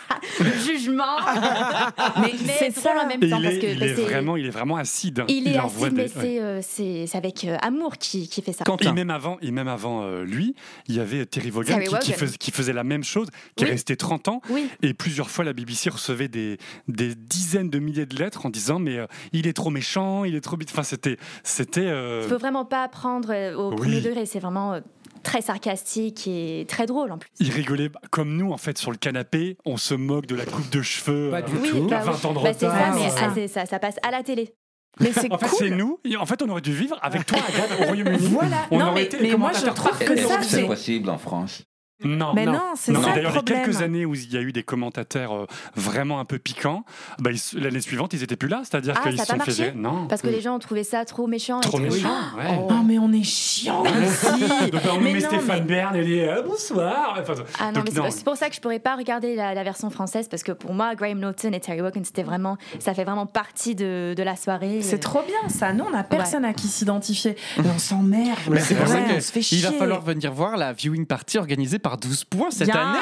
[0.64, 1.02] jugement.
[2.20, 2.90] Mais mais c'est ça.
[3.02, 4.50] en même Et temps il, parce est, que il bah, est c'est- vraiment, il est
[4.50, 5.20] vraiment acide.
[5.20, 5.24] hein.
[5.28, 6.08] il est acide, des- mais ouais.
[6.08, 8.62] c'est euh, c'est c'est avec euh, amour qui, qui fait ça.
[8.62, 8.92] Et Quentin.
[8.92, 10.54] même avant, et même avant euh, lui,
[10.88, 12.12] il y avait Terry Vaughan, qui, qui.
[12.26, 13.70] Faisait, qui faisait la même chose, qui Oui.
[13.70, 14.40] est resté 30 ans.
[14.50, 14.68] Oui.
[14.82, 16.58] Et plusieurs fois, la BBC recevait des,
[16.88, 20.34] des dizaines de milliers de lettres en disant Mais euh, il est trop méchant, il
[20.34, 20.56] est trop.
[20.56, 21.16] bit- Enfin, c'était.
[21.44, 23.76] c'était euh, Il faut vraiment pas prendre euh, au Oui.
[23.76, 24.26] premier degré.
[24.26, 24.80] C'est vraiment euh,
[25.22, 27.28] très sarcastique et très drôle en plus.
[27.40, 29.56] il rigolait comme nous, en fait, sur le canapé.
[29.64, 31.30] On se moque de la coupe de cheveux.
[31.30, 31.86] Pas euh, du Oui, tout.
[31.86, 32.44] à bah 20 ans de oui.
[32.44, 32.94] Bah, c'est retard.
[32.94, 33.32] ça, mais ah, ça.
[33.34, 34.52] c'est ça, ça passe à la télé.
[35.00, 35.58] Mais c'est En fait, cool.
[35.58, 35.98] c'est nous.
[36.04, 38.28] Et En fait, on aurait dû vivre avec toi, Agathe, au Royaume-Uni.
[38.28, 38.66] Voilà.
[38.70, 41.64] On Non, aurait mais- été mais moi, je trouve que ça, c'est possible en France
[42.04, 42.32] Non.
[42.34, 42.52] Mais Non.
[42.52, 44.62] non, c'est Non, ça le d'ailleurs, les quelques années où il y a eu des
[44.62, 46.84] commentateurs euh, vraiment un peu piquants,
[47.18, 48.60] bah, ils- l'année suivante, ils étaient plus là.
[48.64, 49.74] C'est-à-dire Ah, qu'ils se a sont fait.
[49.74, 50.06] Non.
[50.06, 51.58] Parce que les gens ont trouvé ça trop méchant.
[51.60, 52.08] et Trop méchant.
[52.36, 52.58] ouais.
[52.68, 54.70] Oh, mais on est chiant aussi.
[54.70, 57.16] Donc, on mais met non, Stéphane mais- Bern, elle est euh, bonsoir.
[57.18, 58.04] Enfin, Ah non, donc, mais c'est non.
[58.04, 60.52] pas- c'est pour ça que je pourrais pas regarder la, la version française parce que
[60.52, 64.22] pour moi, Graham Norton et Terry Wogan, c'était vraiment, ça fait vraiment partie de, de
[64.22, 64.80] la soirée.
[64.82, 65.72] C'est trop bien ça.
[65.72, 67.36] Nous, on n'a personne à qui s'identifier.
[67.56, 68.38] Mais on s'emmerde.
[68.50, 69.00] Mais c'est pour ça
[69.40, 72.76] qu'il va falloir venir voir la viewing party organisée par 12 points cette Yes.
[72.76, 72.98] année.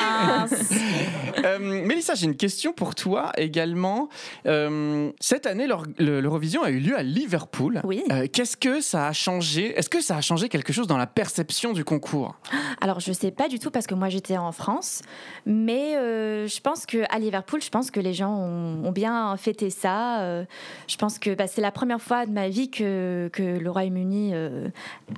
[1.45, 4.09] Euh, Mélissa, j'ai une question pour toi également.
[4.47, 7.83] Euh, cette année, l'Euro- le- l'Eurovision a eu lieu à Liverpool.
[7.85, 8.03] Oui.
[8.11, 9.77] Euh, Qu'est-ce que ça a changé?
[9.79, 12.35] Est-ce que ça a changé quelque chose dans la perception du concours?
[12.81, 15.03] Alors, je sais pas du tout parce que moi j'étais en France,
[15.45, 19.69] mais je pense que à Liverpool, je pense que les gens ont, ont bien fêté
[19.71, 20.45] ça.
[20.89, 24.33] Je pense que bah, c'est la première fois de ma vie que, que le Royaume-Uni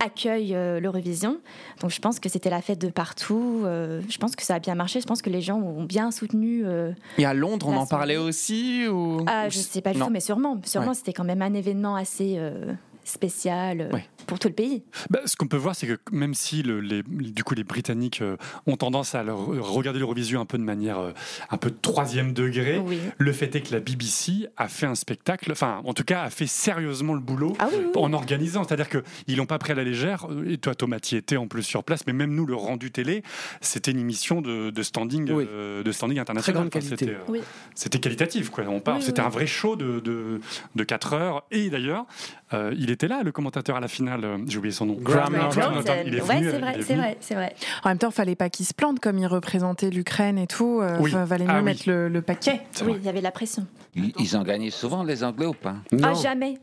[0.03, 1.39] accueille l'Eurovision.
[1.83, 3.56] Donc, je pense que c'était la fête de partout.
[3.65, 5.01] Euh, je pense que ça a bien marché.
[5.01, 6.63] Je pense que les gens ont bien soutenu.
[6.67, 9.23] euh, Et à Londres, on en parlait aussi ou...
[9.27, 10.07] Ah, je c- sais pas du Non.
[10.07, 10.61] tout, mais sûrement.
[10.65, 10.95] Sûrement, Ouais.
[10.95, 12.73] c'était quand même un événement assez euh,
[13.05, 14.05] spécial Ouais.
[14.27, 14.83] Pour tout le pays.
[15.11, 18.21] Bah, ce qu'on peut voir, c'est que même si le- les, du coup, les Britanniques
[18.23, 18.37] euh,
[18.67, 21.13] ont tendance à leur- regarder l'Eurovision un peu de manière euh,
[21.51, 22.99] un peu de troisième degré, Oui.
[23.19, 26.31] le fait est que la BBC a fait un spectacle, enfin, en tout cas, a
[26.31, 27.93] fait sérieusement le boulot Ah oui, oui, oui.
[28.03, 28.65] en organisant.
[28.65, 30.27] C'est-à-dire qu'ils l'ont pas pris à la légère.
[30.31, 32.91] euh, Et toi, Thomas, tu étais en plus sur place, mais même nous, le rendu
[32.91, 33.23] télé,
[33.61, 35.47] c'était une émission de, de standing, Oui.
[35.51, 36.63] euh, de standing international.
[36.63, 36.97] grande qualité.
[36.97, 37.41] C'était euh, Oui.
[37.75, 38.65] c'était qualitatif, quoi.
[38.69, 38.99] On parle.
[38.99, 39.27] Oui, C'était oui.
[39.27, 40.41] un vrai show de, de,
[40.75, 41.45] de 4 heures.
[41.51, 42.07] Et d'ailleurs,
[42.53, 44.16] euh, il était là, le commentateur à la finale.
[44.25, 44.95] Euh, J'ai oublié son nom.
[45.01, 45.71] Graham Graham Norton.
[45.75, 45.93] Norton.
[46.07, 47.55] Il est ouais, venu, c'est vrai, il est c'est vrai, c'est vrai.
[47.85, 50.81] En même temps, fallait pas qu'il se plante comme il représentait l'Ukraine et tout.
[50.81, 51.11] Euh, Oui.
[51.11, 51.65] fa- Valait mieux Ah oui.
[51.65, 52.61] mettre le, le paquet.
[52.73, 53.67] C'est Oui, il y avait de la pression.
[53.95, 55.77] Ils ils ont gagné souvent, les Anglais, ou pas?
[56.03, 56.59] Ah, jamais.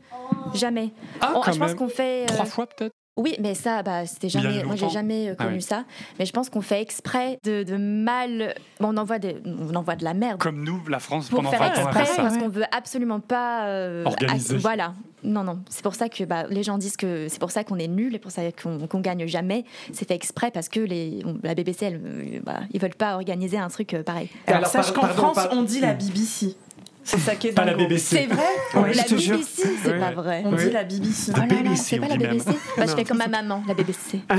[0.54, 0.90] Jamais.
[1.20, 2.24] Ah, On- quand je pense qu'on fait.
[2.24, 2.92] euh, Trois fois peut-être?
[3.16, 4.64] Oui, mais ça, bah, c'était jamais.
[4.64, 5.62] Moi, j'ai jamais euh, Ah connu oui.
[5.62, 5.84] ça.
[6.18, 8.54] Mais je pense qu'on fait exprès de, de mal.
[8.80, 10.40] Bon, on envoie des, on envoie de la merde.
[10.40, 12.22] Comme nous, la France, pour pendant faire 20 ans, a exprès, fait ça.
[12.22, 14.56] parce qu'on veut absolument pas euh, Organiser.
[14.56, 14.94] voilà.
[15.22, 15.60] Non, non.
[15.70, 18.14] C'est pour ça que bah, les gens disent que c'est pour ça qu'on est nul
[18.14, 19.64] et pour ça qu'on qu'on gagne jamais.
[19.92, 23.14] C'est fait exprès parce que les, on- la BBC, elle, euh, bah, ils veulent pas
[23.14, 24.28] organiser un truc euh, pareil.
[24.48, 26.56] Alors, Alors, sache qu'en France, par- on dit la BBC.
[27.04, 27.74] C'est ça qui est Pas la.
[27.74, 28.16] BBC.
[28.16, 29.36] C'est vrai La je te jure.
[29.36, 30.00] BBC, c'est Ouais.
[30.00, 30.42] pas vrai.
[30.46, 30.64] On Ouais.
[30.66, 31.32] dit la BBC.
[31.34, 32.16] Oh là là, BBC, c'est pas la.
[32.16, 32.50] BBC.
[32.76, 34.20] Bah, je fais comme ma maman, la BBC.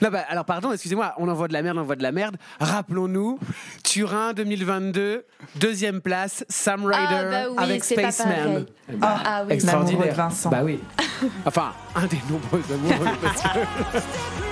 [0.00, 2.36] Non, bah, alors pardon, excusez-moi, on envoie de la merde, on envoie de la merde.
[2.58, 3.38] Rappelons-nous,
[3.84, 5.24] Turin 2022,
[5.56, 8.64] deuxième place, Sam Ryder Ah, bah oui, avec Spaceman.
[8.90, 9.52] Eh ben, Ah oui.
[9.54, 10.14] Extraordinaire.
[10.14, 10.50] Vincent.
[10.50, 10.80] Bah oui.
[11.46, 13.16] Enfin, un des nombreux amoureux.
[13.22, 13.98] parce que-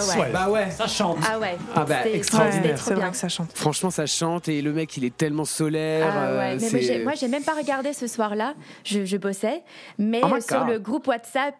[0.00, 0.30] Ah ouais.
[0.32, 0.70] Bah ouais.
[0.70, 1.18] Ça chante.
[1.28, 1.56] Ah ouais.
[1.74, 2.78] Ah bah, C'est- extraordinaire.
[2.78, 3.02] c'est bien.
[3.02, 3.50] vrai que ça chante.
[3.54, 6.06] Franchement, ça chante et le mec, il est tellement solaire.
[6.12, 9.62] Ah euh, ouais, mais moi, j'ai- même pas regardé ce soir-là, je, je bossais,
[9.98, 11.54] mais Oh my euh, sur le groupe WhatsApp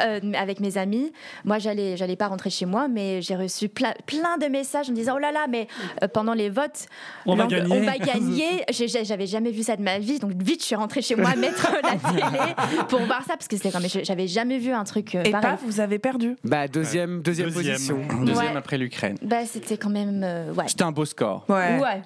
[0.00, 1.12] euh, avec mes amis,
[1.44, 4.92] moi j'allais j'allais pas rentrer chez moi, mais j'ai reçu plein, plein de messages en
[4.92, 5.66] me disant oh là là, mais
[6.02, 6.86] euh, pendant les votes,
[7.26, 7.72] On va gagner.
[7.74, 8.64] on va gagner.
[9.04, 11.68] J'avais jamais vu ça de ma vie, donc vite je suis rentrée chez moi mettre
[11.82, 12.22] la télé
[12.88, 15.50] pour voir ça parce que c'était comme j'avais jamais vu un truc euh, Et pareil.
[15.50, 16.36] paf, vous avez perdu.
[16.44, 17.74] Bah, deuxième, deuxième, Deuxième.
[17.76, 17.77] position.
[17.78, 18.56] Deuxième Ouais.
[18.56, 19.16] après l'Ukraine.
[19.22, 20.64] Bah c'était quand même euh, ouais.
[20.68, 21.44] C'était un beau score.
[21.48, 21.78] Ouais.
[21.80, 22.02] Ouais.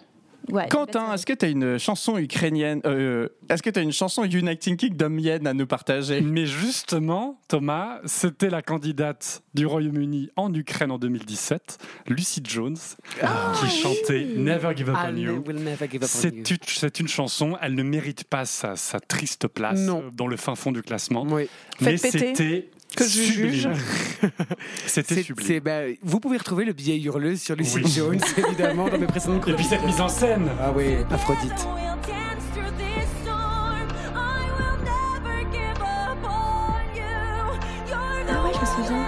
[0.51, 0.67] Ouais.
[0.69, 4.25] Quentin, est-ce que tu as une chanson ukrainienne euh, Est-ce que tu as une chanson
[4.25, 6.21] Uniting Kingdom Yen à nous partager?
[6.21, 12.77] Mais justement, Thomas, c'était la candidate du Royaume-Uni en Ukraine en 2017, Lucy Jones,
[13.61, 15.45] qui chantait Never Give Up I on You.
[15.47, 16.57] will never give up on C'est you.
[16.57, 20.03] une, c'est une chanson, elle ne mérite pas sa, sa triste place Non.
[20.13, 21.23] dans le fin fond du classement.
[21.31, 21.49] Oui.
[21.81, 22.35] Mais Faites péter.
[22.35, 23.69] c'était Que je juge.
[24.87, 25.47] C'était sublime.
[25.47, 27.91] c'est- bah, vous pouvez retrouver le billet hurleuse sur Lucy Oui.
[27.91, 30.49] Jones, évidemment, dans mes précédentes Et puis cette mise en scène.
[30.61, 31.67] Ah oui, Aphrodite.
[38.29, 39.07] Ah ouais, je me souviens.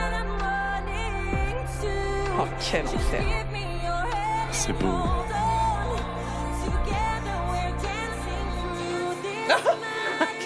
[2.38, 3.22] Oh, quel enfer.
[4.50, 4.86] C'est beau.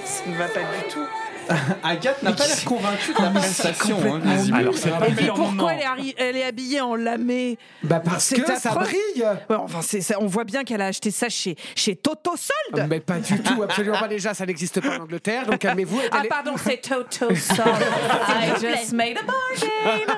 [0.05, 1.07] Ça ne va pas du tout.
[1.83, 3.99] Agathe n'a pas l'air convaincue de la prestation.
[4.05, 4.21] hein.
[4.55, 8.31] Alors, c'est pas le pourquoi elle est, arri- elle est habillée en lamé Bah parce
[8.31, 11.57] que ça brille Ouais, Enfin, c'est ça, on voit bien qu'elle a acheté ça chez,
[11.75, 12.87] chez Toto Solde.
[12.89, 16.01] Mais pas du tout, absolument pas déjà, ça n'existe pas en Angleterre, donc calmez-vous.
[16.13, 17.61] Ah est- pardon, c'est Toto Solde.
[18.29, 20.15] I just made a bargain.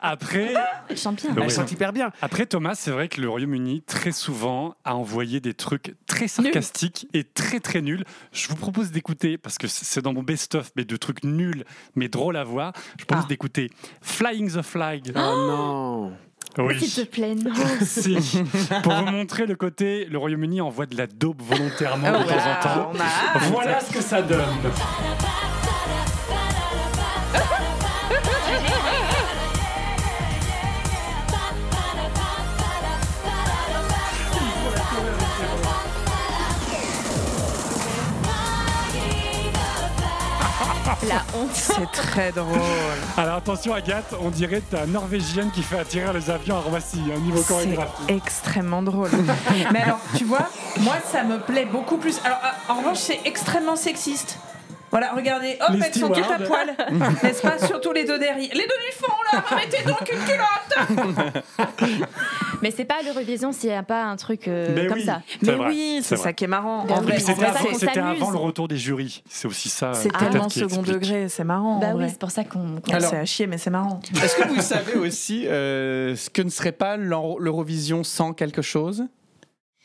[0.00, 0.54] Après,
[0.88, 1.30] Elle chante bien.
[1.36, 1.48] Elle Ouais.
[1.48, 2.10] chante hyper bien.
[2.22, 7.08] Après, Thomas, c'est vrai que le Royaume-Uni, très souvent, a envoyé des trucs très sarcastiques
[7.14, 8.04] et très très nuls.
[8.32, 12.08] Je vous propose d'écouter, parce que c'est dans mon best-of, mais de trucs nuls, mais
[12.08, 12.72] drôles à voir.
[12.98, 13.28] Je propose Ah.
[13.28, 13.70] d'écouter
[14.02, 15.12] Flying the Flag.
[15.14, 16.12] Oh non.
[16.58, 16.78] Oui.
[16.80, 17.52] S'il te plaît, non.
[17.82, 18.16] Si.
[18.82, 22.34] Pour vous montrer le côté, le Royaume-Uni envoie de la dope volontairement de Oh, temps
[22.34, 22.92] en temps.
[23.52, 24.40] Voilà ce que ça donne.
[41.08, 41.50] La honte.
[41.52, 42.46] C'est très drôle.
[43.16, 47.00] Alors attention Agathe, on dirait que t'as Norvégienne qui fait atterrir les avions à Roissy,
[47.14, 48.08] un niveau C'est chorégraphique.
[48.10, 49.10] extrêmement drôle.
[49.72, 50.48] Mais alors, tu vois,
[50.80, 52.20] moi, ça me plaît beaucoup plus.
[52.24, 54.38] Alors, euh, en revanche, c'est extrêmement sexiste.
[54.98, 56.74] Voilà, regardez, hop, Les elles sont toutes à poil.
[57.22, 58.48] N'est-ce pas Surtout les deux derrière.
[58.54, 62.08] Les deux du fond, là, remettez donc une culotte
[62.62, 65.04] Mais c'est pas l'Eurovision s'il n'y a pas un truc euh, Mais comme oui.
[65.04, 65.20] ça.
[65.42, 66.86] Mais vrai, oui, c'est ça qui est marrant.
[67.18, 69.22] C'était avant, avant le retour des jurys.
[69.28, 69.92] C'est aussi ça.
[69.92, 71.78] c'est tellement second degré, c'est marrant.
[71.78, 72.76] Bah oui, c'est pour ça qu'on.
[72.90, 74.00] Alors- c'est à chier, mais c'est marrant.
[74.22, 78.62] Est-ce que vous savez aussi euh, ce que ne serait pas l'Euro- l'Eurovision sans quelque
[78.62, 79.04] chose?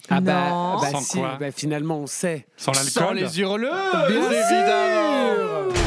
[0.10, 0.78] Ah bah, Non.
[0.82, 2.46] bah Sans si, quoi bah finalement on sait.
[2.58, 3.72] Sans Sans l'alcool les hurleuses,
[4.10, 5.81] Bien évidemment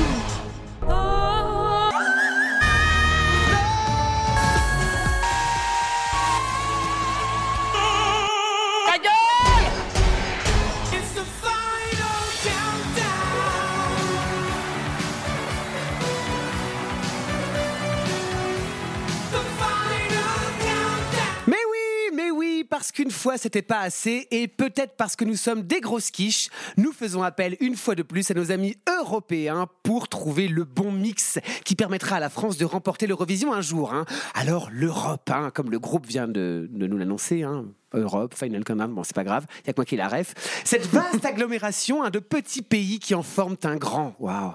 [22.74, 26.48] parce qu'une fois c'était pas assez, et peut-être parce que nous sommes des grosses quiches,
[26.76, 30.90] nous faisons appel une fois de plus à nos amis européens pour trouver le bon
[30.90, 33.94] mix qui permettra à la France de remporter l'Eurovision un jour.
[33.94, 34.06] hein.
[34.34, 39.04] Alors l'Europe, hein, comme le groupe vient de, nous l'annoncer, hein, Europe, Final Countdown, bon
[39.04, 40.34] c'est pas grave, il y a que moi qui la ref.
[40.64, 44.16] Cette vaste agglomération hein, de petits pays qui en forment un grand.
[44.18, 44.54] Waouh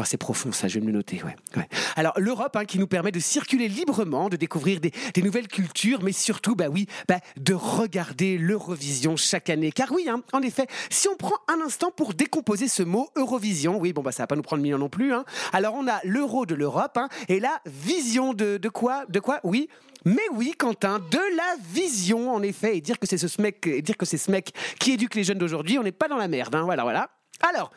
[0.00, 1.20] Oh, c'est profond, ça, je vais me le noter.
[1.22, 1.68] Ouais.
[1.94, 6.12] Alors, l'Europe, hein, qui nous permet de circuler librement, de découvrir des, nouvelles cultures, mais
[6.12, 9.72] surtout, bah oui, bah, de regarder l'Eurovision chaque année.
[9.72, 13.78] Car oui, hein, en effet, si on prend un instant pour décomposer ce mot Eurovision,
[13.78, 15.12] oui, bon, bah, ça va pas nous prendre mille ans non plus.
[15.12, 15.26] Hein.
[15.52, 19.68] Alors, on a l'euro de l'Europe et la vision de, de quoi De quoi Oui.
[20.06, 23.82] Mais oui, Quentin, de la vision, en effet, et dire que c'est ce mec, et
[23.82, 26.28] dire que c'est ce mec qui éduque les jeunes d'aujourd'hui, on n'est pas dans la
[26.28, 27.10] merde, voilà, voilà.
[27.42, 27.70] Alors,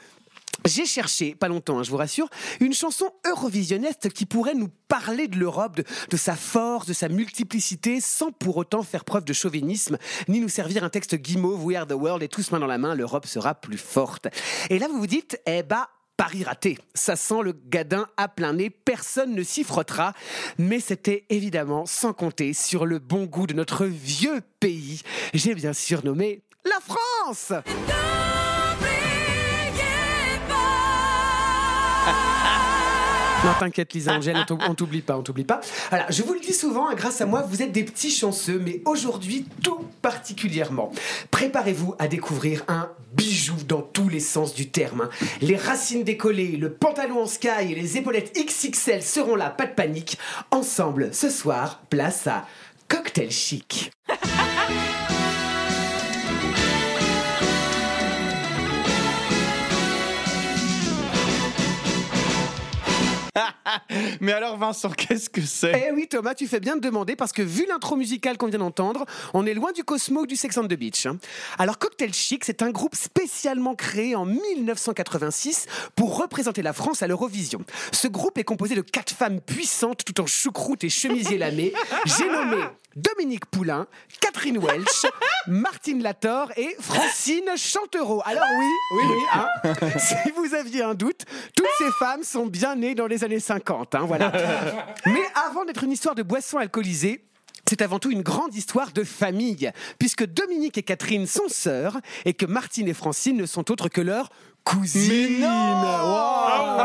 [0.65, 5.28] j'ai cherché, pas longtemps, hein, je vous rassure, une chanson eurovisionniste qui pourrait nous parler
[5.28, 9.97] de l'Europe, de, sa force, de sa multiplicité, sans pour autant faire preuve de chauvinisme,
[10.28, 12.78] ni nous servir un texte guimauve, We are the world, et tous main dans la
[12.78, 14.28] main, l'Europe sera plus forte.
[14.69, 16.78] Et là, vous vous dites, eh bah, Paris raté.
[16.93, 20.13] Ça sent le gadin à plein nez, personne ne s'y frottera.
[20.58, 25.02] Mais c'était évidemment sans compter sur le bon goût de notre vieux pays.
[25.34, 27.52] J'ai bien sûr nommé la France
[33.43, 35.60] Non, t'inquiète, Lisa Angèle, on t'ou- on t'oublie pas, on t'oublie pas.
[35.91, 38.58] Alors, je vous le dis souvent, hein, grâce à moi, vous êtes des petits chanceux,
[38.63, 40.91] mais aujourd'hui, tout particulièrement.
[41.29, 45.01] Préparez-vous à découvrir un bijou dans tous les sens du terme.
[45.01, 45.10] hein.
[45.41, 49.73] Les racines décollées, le pantalon en sky et les épaulettes XXL seront là, pas de
[49.73, 50.17] panique.
[50.51, 52.45] Ensemble, ce soir, place à
[52.88, 53.91] Cocktail Chic.
[64.21, 65.88] Mais alors, Vincent, qu'est-ce que c'est?
[65.88, 68.59] Eh oui, Thomas, tu fais bien de demander parce que vu l'intro musicale qu'on vient
[68.59, 71.05] d'entendre, on est loin du Cosmo ou du Sex on the Beach.
[71.05, 71.17] hein.
[71.57, 77.07] Alors, Cocktail Chic, c'est un groupe spécialement créé en 1986 pour représenter la France à
[77.07, 77.59] l'Eurovision.
[77.91, 81.73] Ce groupe est composé de quatre femmes puissantes tout en choucroute et chemisier lamé.
[82.05, 82.57] J'ai nommé
[82.95, 83.88] Dominique Poulain,
[84.21, 85.07] Catherine Welch,
[85.47, 88.21] Martine Lator et Francine Chantereau.
[88.23, 88.65] Alors oui,
[88.97, 89.47] oui, oui, hein,
[89.97, 91.21] si vous aviez un doute,
[91.55, 94.32] toutes ces femmes sont bien nées dans les années 50, hein, voilà.
[95.06, 97.23] Mais avant d'être une histoire de boissons alcoolisées,
[97.67, 102.34] c'est avant tout une grande histoire de famille, puisque Dominique et Catherine sont sœurs et
[102.34, 104.30] que Martine et Francine ne sont autres que leurs
[104.63, 105.43] cousines.
[105.43, 106.82] Wow.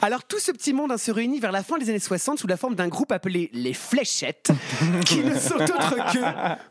[0.00, 2.46] Alors tout ce petit monde hein, se réunit vers la fin des années 60 sous
[2.46, 4.50] la forme d'un groupe appelé les Fléchettes,
[5.04, 6.18] qui ne sont autres que,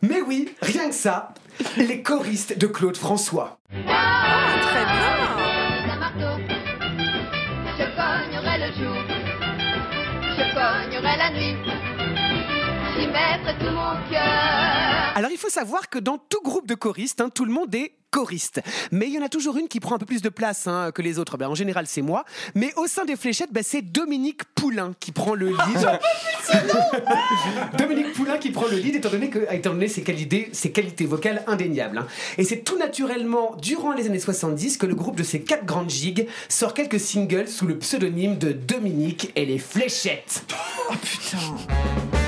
[0.06, 1.34] mais oui, rien que ça,
[1.78, 3.60] les choristes de Claude François.
[3.88, 5.61] Ah, très bien
[10.41, 11.56] je cognerai la nuit.
[12.95, 14.90] J'y mettrai tout mon cœur.
[15.15, 17.93] Alors il faut savoir que dans tout groupe de choristes, hein, tout le monde est
[18.12, 18.62] choriste.
[18.91, 20.91] Mais il y en a toujours une qui prend un peu plus de place hein,
[20.93, 21.38] que les autres.
[21.38, 22.26] Ben, en général, c'est moi.
[22.56, 26.00] Mais au sein des fléchettes, ben, c'est Dominique Poulain qui prend le lead.
[27.78, 31.06] Dominique Poulain qui prend le lead, étant donné, que, étant donné ses, qualités, ses qualités
[31.06, 32.00] vocales indéniables.
[32.00, 32.08] hein.
[32.38, 35.89] Et c'est tout naturellement, durant les années 70, que le groupe de ces quatre grandes
[35.89, 40.43] gigues sort quelques singles sous le pseudonyme de Dominique et les fléchettes.
[40.89, 42.19] Oh putain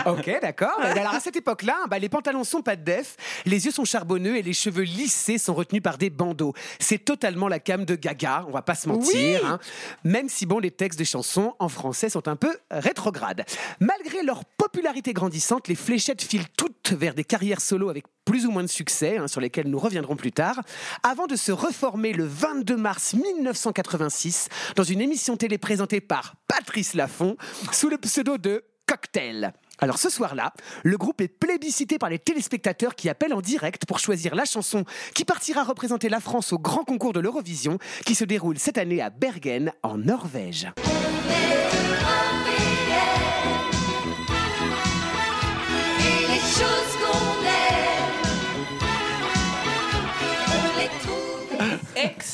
[0.06, 0.78] Ok, d'accord.
[0.80, 4.36] Alors à cette époque-là, bah, les pantalons sont pas de def, les yeux sont charbonneux
[4.36, 6.52] et les cheveux lissés sont retenus par des bandeaux.
[6.78, 9.44] C'est totalement la cam de Gaga, on va pas se mentir.
[9.46, 9.58] hein.
[10.04, 13.44] Même si bon, les textes des chansons en français sont un peu rétrogrades.
[13.80, 18.50] Malgré leur popularité grandissante, les fléchettes filent toutes vers des carrières solo avec plus ou
[18.50, 20.60] moins de succès, hein, sur lesquels nous reviendrons plus tard,
[21.02, 26.94] avant de se reformer le 22 mars 1986 dans une émission télé présentée par Patrice
[26.94, 27.36] Laffont
[27.72, 29.52] sous le pseudo de Cocktail.
[29.78, 33.98] Alors ce soir-là, le groupe est plébiscité par les téléspectateurs qui appellent en direct pour
[33.98, 38.24] choisir la chanson qui partira représenter la France au grand concours de l'Eurovision qui se
[38.24, 40.68] déroule cette année à Bergen en Norvège.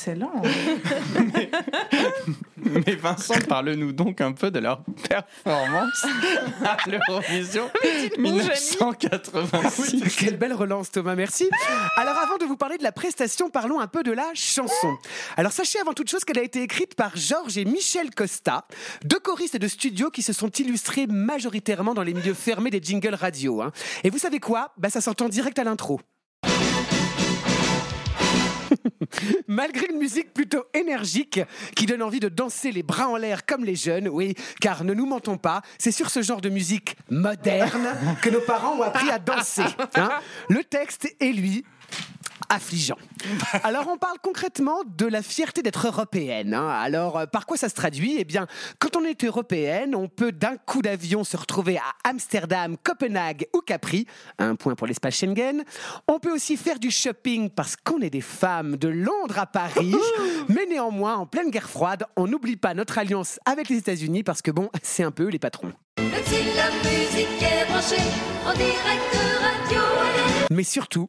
[0.01, 0.33] Excellent
[2.57, 6.07] Mais Vincent, parle-nous donc un peu de leur performance
[6.65, 7.69] à l'Eurovision
[8.17, 10.17] 1986.
[10.17, 11.51] Quelle belle relance Thomas, merci.
[11.97, 14.97] Alors avant de vous parler de la prestation, parlons un peu de la chanson.
[15.37, 18.65] Alors sachez avant toute chose qu'elle a été écrite par Georges et Michel Costa,
[19.05, 23.17] deux choristes de studio qui se sont illustrés majoritairement dans les milieux fermés des jingles
[23.17, 23.61] radio.
[23.61, 23.71] hein.
[24.03, 24.73] Et vous savez quoi?
[24.79, 26.01] Bah, Ça s'entend direct à l'intro.
[29.47, 31.41] Malgré une musique plutôt énergique
[31.77, 34.95] qui donne envie de danser les bras en l'air comme les jeunes, oui, car ne
[34.95, 39.11] nous mentons pas, c'est sur ce genre de musique moderne que nos parents ont appris
[39.11, 39.63] à danser.
[39.97, 40.11] hein.
[40.49, 41.65] Le texte est lui
[42.49, 42.97] affligeant.
[43.63, 46.55] Alors on parle concrètement de la fierté d'être européenne.
[46.55, 46.69] hein.
[46.69, 48.17] Alors euh, par quoi ça se traduit?
[48.19, 48.47] Eh bien,
[48.79, 53.61] quand on est européenne, on peut d'un coup d'avion se retrouver à Amsterdam, Copenhague ou
[53.61, 54.07] Capri.
[54.39, 55.65] Un point pour l'espace Schengen.
[56.09, 59.95] On peut aussi faire du shopping parce qu'on est des femmes de Londres à Paris.
[60.49, 64.43] Mais néanmoins, en pleine guerre froide, on n'oublie pas notre alliance avec les États-Unis parce
[64.43, 65.73] que bon, c'est un peu eux les patrons.
[65.99, 67.97] Même si la musique est branchée
[68.47, 69.81] en direct radio.
[70.51, 71.09] Mais surtout,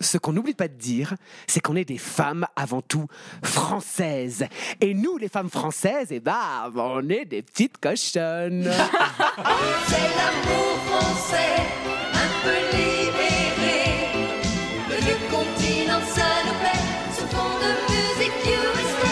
[0.00, 1.14] ce qu'on n'oublie pas de dire,
[1.46, 3.06] c'est qu'on est des femmes avant tout
[3.42, 4.46] françaises.
[4.80, 8.70] Et nous, les femmes françaises, eh ben, on est des petites cochonnes.
[9.86, 11.62] C'est l'amour français,
[12.14, 13.82] un peu libéré.
[14.88, 16.82] Le vieux continent, ça nous plaît,
[17.12, 19.08] ce fond de musique USA.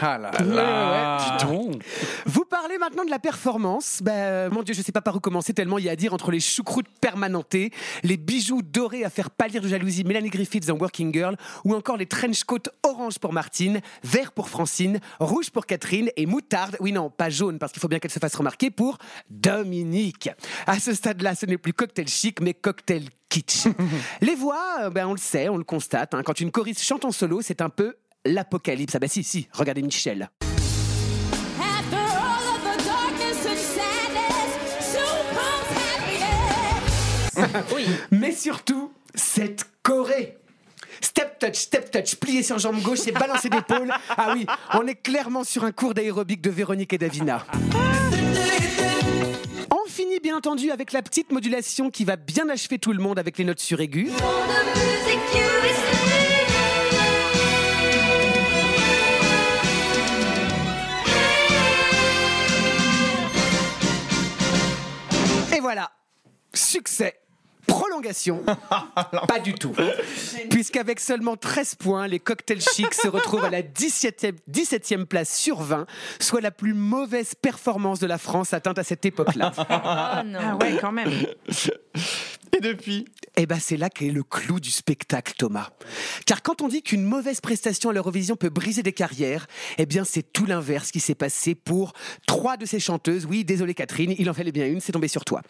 [0.00, 1.18] Ah là là.
[1.18, 1.82] Dis donc.
[2.26, 4.00] Vous parlez maintenant de la performance.
[4.02, 5.96] Ben, euh, mon Dieu, je sais pas par où commencer tellement il y a à
[5.96, 7.70] dire entre les choucroutes permanentées,
[8.02, 11.36] les bijoux dorés à faire pâlir de jalousie Mélanie Griffiths dans Working Girl,
[11.66, 16.24] ou encore les trench coats orange pour Martine, vert pour Francine, rouge pour Catherine et
[16.24, 18.96] moutarde, oui non, pas jaune parce qu'il faut bien qu'elle se fasse remarquer, pour
[19.28, 20.30] Dominique.
[20.66, 23.66] À ce stade-là, ce n'est plus cocktail chic, mais cocktail kitsch.
[24.22, 26.14] les voix, euh, ben, on le sait, on le constate.
[26.14, 26.22] hein.
[26.24, 27.94] quand une choriste chante en solo, c'est un peu
[28.24, 28.94] l'apocalypse.
[28.94, 30.30] Ah ben si, si, regardez Michel.
[38.10, 40.38] Mais surtout, cette Corée.
[41.00, 43.92] Step touch, step touch, plié sur jambe gauche et balancer d'épaule.
[44.16, 47.44] Ah oui, on est clairement sur un cours d'aérobic de Véronique et Davina.
[49.70, 53.18] On finit bien entendu avec la petite modulation qui va bien achever tout le monde
[53.18, 54.06] avec les notes sur aigu.
[54.06, 55.94] Fond de musique USA.
[65.56, 65.90] Et voilà,
[66.54, 67.23] succès.
[67.66, 68.42] Prolongation
[69.28, 69.74] Pas du tout.
[70.50, 75.60] Puisqu'avec seulement 13 points, les cocktails chics se retrouvent à la 17e, 17e place sur
[75.60, 75.86] 20,
[76.20, 79.52] soit la plus mauvaise performance de la France atteinte à cette époque-là.
[79.68, 80.22] Ah
[80.60, 81.10] ouais, quand même.
[82.56, 83.06] Et depuis?
[83.36, 85.70] Eh ben, c'est là qu'est le clou du spectacle, Thomas.
[86.24, 90.04] Car quand on dit qu'une mauvaise prestation à l'Eurovision peut briser des carrières, eh bien,
[90.04, 91.94] c'est tout l'inverse qui s'est passé pour
[92.28, 93.26] trois de ces chanteuses.
[93.26, 95.42] Oui, désolé Catherine, il en fallait bien une, c'est tombé sur toi.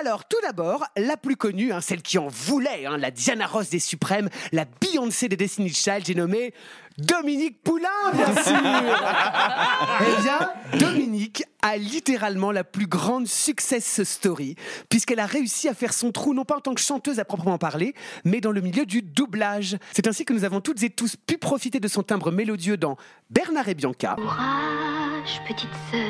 [0.00, 3.70] Alors, tout d'abord, la plus connue, hein, celle qui en voulait, hein, la Diana Ross
[3.70, 6.54] des Suprêmes, la Beyoncé des Destiny Child, j'ai nommé
[6.98, 8.56] Dominique Poulain, bien sûr
[10.00, 14.56] Eh bien, Dominique a littéralement la plus grande success story,
[14.88, 17.58] puisqu'elle a réussi à faire son trou, non pas en tant que chanteuse à proprement
[17.58, 17.94] parler,
[18.24, 19.76] mais dans le milieu du doublage.
[19.92, 22.96] C'est ainsi que nous avons toutes et tous pu profiter de son timbre mélodieux dans
[23.28, 26.00] Bernard et Bianca, Courage, petite sœur,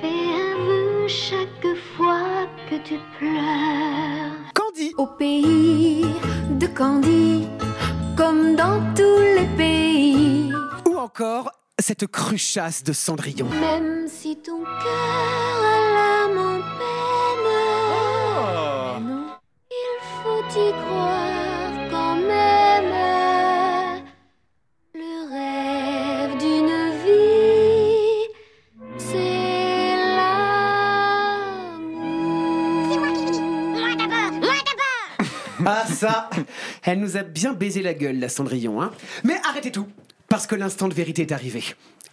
[0.00, 4.52] fais un vœu chaque fois que tu pleures.
[4.54, 6.06] Candy, Au pays
[6.60, 7.46] de Candy,
[8.18, 10.52] comme dans tous les pays,
[10.88, 13.46] ou encore cette cruchasse de Cendrillon.
[13.60, 17.46] même si ton cœur a l'âme en peine,
[19.70, 20.87] il faut y croire
[35.98, 36.30] ça,
[36.84, 38.80] elle nous a bien baisé la gueule, la Cendrillon.
[38.80, 38.92] Hein
[39.24, 39.88] Mais arrêtez tout,
[40.28, 41.64] parce que l'instant de vérité est arrivé.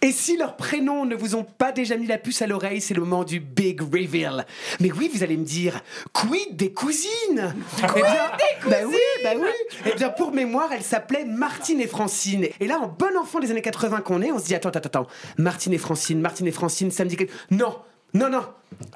[0.02, 2.92] Et si leurs prénoms ne vous ont pas déjà mis la puce à l'oreille, c'est
[2.94, 4.44] le moment du big reveal.
[4.80, 5.80] Mais oui, vous allez me dire,
[6.12, 7.54] quid des cousines?
[7.78, 9.48] Quid des cousines Bah oui, bah oui.
[9.86, 12.46] Eh bien, pour mémoire, elle s'appelait Martine et Francine.
[12.60, 14.80] Et là, en bon enfant des années 80 qu'on est, on se dit, attends, attends,
[14.80, 15.06] attends,
[15.38, 17.32] Martine et Francine, Martine et Francine, ça me dit quelque...
[17.50, 17.76] Non,
[18.16, 18.46] non, non,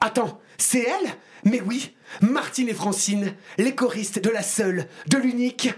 [0.00, 1.10] attends, c'est elle?
[1.44, 5.74] Mais oui, Martine et Francine, les choristes de la seule, de l'unique...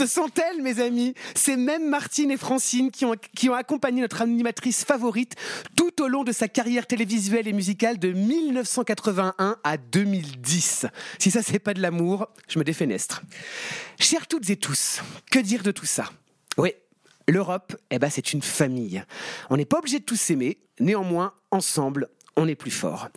[0.00, 4.82] Ce sont elles, mes amis, ces mêmes Martine et Francine qui ont, accompagné notre animatrice
[4.82, 5.34] favorite
[5.76, 10.86] tout au long de sa carrière télévisuelle et musicale de 1981 à 2010.
[11.18, 13.20] Si ça, c'est pas de l'amour, je me défenestre.
[13.98, 16.10] Chers toutes et tous, que dire de tout ça?
[16.56, 16.72] Oui,
[17.28, 19.04] l'Europe, eh ben, c'est une famille.
[19.50, 23.08] On n'est pas obligé de tous s'aimer, néanmoins, ensemble, on est plus fort.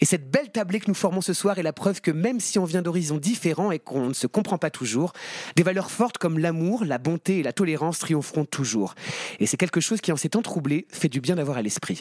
[0.00, 2.58] Et cette belle tablée que nous formons ce soir est la preuve que même si
[2.58, 5.12] on vient d'horizons différents et qu'on ne se comprend pas toujours,
[5.56, 8.94] des valeurs fortes comme l'amour, la bonté et la tolérance triompheront toujours.
[9.40, 12.00] Et c'est quelque chose qui, en ces temps troublés, fait du bien d'avoir à l'esprit.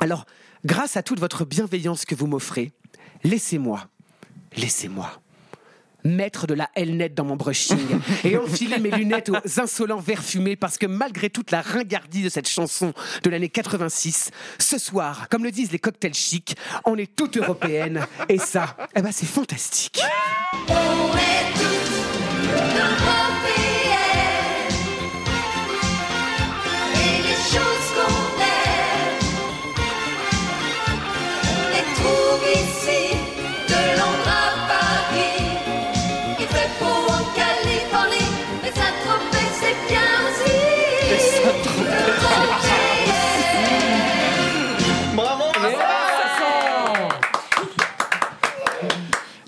[0.00, 0.26] Alors,
[0.64, 2.72] grâce à toute votre bienveillance que vous m'offrez,
[3.24, 3.88] laissez-moi,
[4.56, 5.21] laissez-moi
[6.04, 7.78] mettre de la L-net dans mon brushing
[8.24, 12.28] et enfiler mes lunettes aux insolents verres fumés parce que malgré toute la ringardie de
[12.28, 12.92] cette chanson
[13.22, 18.06] de l'année 86, ce soir, comme le disent les cocktails chics, on est toute européenne
[18.28, 20.00] et ça, eh ben c'est fantastique.
[20.68, 21.92] On est toutes
[22.76, 23.22] européennes.
[26.94, 29.18] Et les choses qu'on aime,
[31.44, 32.61] on les trouve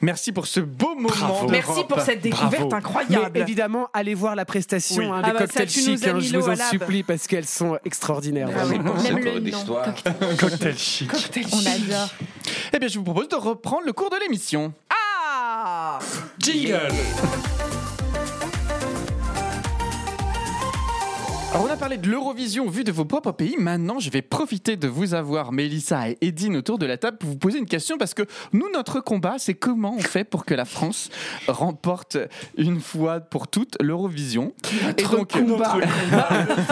[0.04, 1.08] Merci pour ce beau moment.
[1.08, 1.48] Bravo.
[1.48, 2.74] Merci pour cette découverte Bravo.
[2.74, 3.30] incroyable.
[3.34, 5.08] Mais évidemment, allez voir la prestation Oui.
[5.08, 8.48] hein, Ah des bah, cocktails chics, hein, je vous en supplie parce qu'elles sont extraordinaires.
[8.54, 8.78] Ah oui.
[8.78, 9.40] Même le nom.
[9.40, 9.94] d'histoire.
[10.38, 11.10] Cocktail chic.
[11.52, 12.08] On adore.
[12.72, 14.72] Eh bien, je vous propose de reprendre le cours de l'émission.
[14.90, 15.98] Ah
[16.38, 16.88] Jingle
[21.54, 23.54] Alors, on a parlé de l'Eurovision vue de vos propres pays.
[23.58, 27.30] Maintenant, je vais profiter de vous avoir, Mélissa et Edine, autour de la table pour
[27.30, 30.54] vous poser une question parce que nous, notre combat, c'est comment on fait pour que
[30.54, 31.10] la France
[31.46, 32.18] remporte
[32.56, 34.52] une fois pour toutes l'Eurovision.
[34.98, 35.32] Et donc,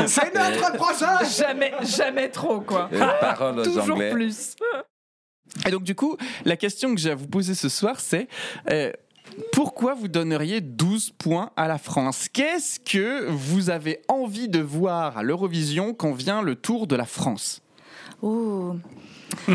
[0.09, 2.91] C'est notre prochain Jamais, jamais trop, quoi.
[2.93, 4.11] Euh, parole aux Toujours Anglais.
[4.11, 4.57] plus.
[5.65, 8.27] Et donc, du coup, la question que j'ai à vous poser ce soir, c'est
[8.71, 8.91] euh,
[9.53, 12.29] pourquoi vous donneriez 12 points à la France?
[12.33, 17.07] Qu'est-ce que vous avez envie de voir à l'Eurovision quand vient le tour de la
[17.07, 17.63] France?
[18.23, 18.75] Oh.
[19.49, 19.55] Euh,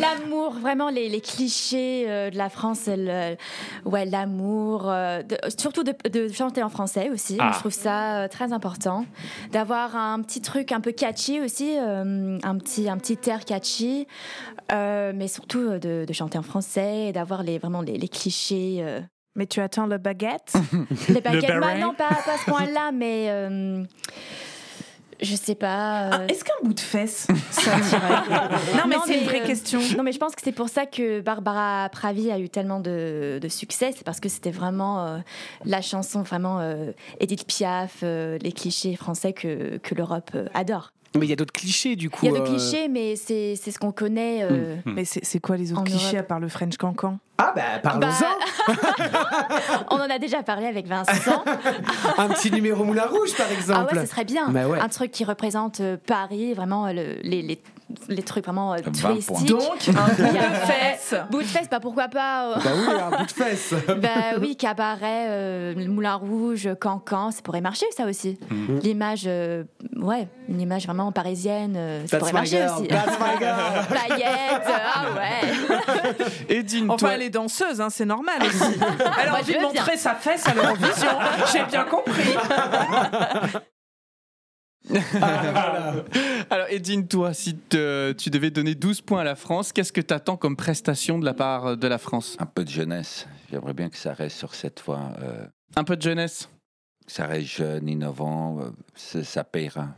[0.00, 3.36] l'amour, vraiment les, les clichés euh, de la France, le-
[3.84, 5.22] ouais, l'amour, euh,
[5.58, 7.36] surtout de, de chanter en français aussi.
[7.40, 7.50] Ah.
[7.52, 9.04] Je trouve ça euh, très important.
[9.52, 14.06] D'avoir un petit truc un peu catchy aussi, euh, un petit un petit air catchy,
[14.72, 18.08] euh, mais surtout euh, de, de chanter en français et d'avoir les vraiment les, les
[18.08, 18.78] clichés.
[18.80, 19.00] euh.
[19.36, 20.54] Mais tu attends le baguette?
[21.08, 23.84] Les baguettes, bah, beret non pas, pas à ce point-là, mais euh,
[25.20, 26.02] je sais pas.
[26.02, 27.76] euh, Ah, Est-ce qu'un bout de fesse, ça
[28.76, 29.80] Non, mais c'est une vraie euh, question.
[29.96, 33.38] Non, mais je pense que c'est pour ça que Barbara Pravi a eu tellement de,
[33.40, 33.92] de succès.
[33.96, 35.18] C'est parce que c'était vraiment euh,
[35.64, 40.92] la chanson, vraiment euh, Edith Piaf, les clichés français que, que l'Europe adore.
[41.16, 42.20] Mais il y a d'autres clichés du coup.
[42.26, 44.40] Il y a de euh, clichés, mais c'est c'est ce qu'on connaît.
[44.42, 46.20] euh, Mais c'est c'est quoi les autres En clichés Europe.
[46.20, 47.18] à part le French cancan?
[47.38, 48.74] Ah bah parlons-en
[49.90, 51.44] on en a déjà parlé avec Vincent.
[52.18, 53.94] Un petit numéro Moulin Rouge par ah exemple.
[53.94, 54.48] ouais, ce serait bien.
[54.50, 54.78] Bah ouais.
[54.80, 57.60] Un truc qui représente euh, Paris, vraiment euh, le- les, les,
[58.08, 59.48] les trucs vraiment euh, 20 touristiques.
[59.48, 63.18] Donc, un bout de fesse Bout de fesse, bah pourquoi pas euh, Bah oui, un
[63.18, 63.74] bout de fesse.
[64.00, 68.38] Bah oui, cabaret, euh, le Moulin Rouge, Cancan, ça pourrait marcher ça aussi.
[68.50, 68.80] Mhm.
[68.82, 69.64] L'image, euh,
[69.96, 72.88] ouais, une image vraiment parisienne, euh, ça That's pourrait marcher girl, aussi.
[72.88, 73.86] that's my girl.
[73.88, 76.16] Paillettes, ah ouais.
[76.56, 78.78] Edine, Enfin, toi, elle est danseuse, hein, c'est normal aussi.
[79.20, 81.08] Elle a Moi, envie de montrer sa fesse à l'Eurovision.
[81.52, 82.34] J'ai bien compris.
[86.50, 90.00] Alors, Edine, toi, si te- tu devais donner 12 points à la France, qu'est-ce que
[90.00, 92.36] tu attends comme prestation de la part de la France?
[92.38, 93.26] Un peu de jeunesse.
[93.50, 95.12] J'aimerais bien que ça reste sur cette fois.
[95.22, 96.48] euh, Un peu de jeunesse?
[97.06, 98.60] que ça reste jeune, innovant.
[98.60, 99.88] euh, ça, ça payera.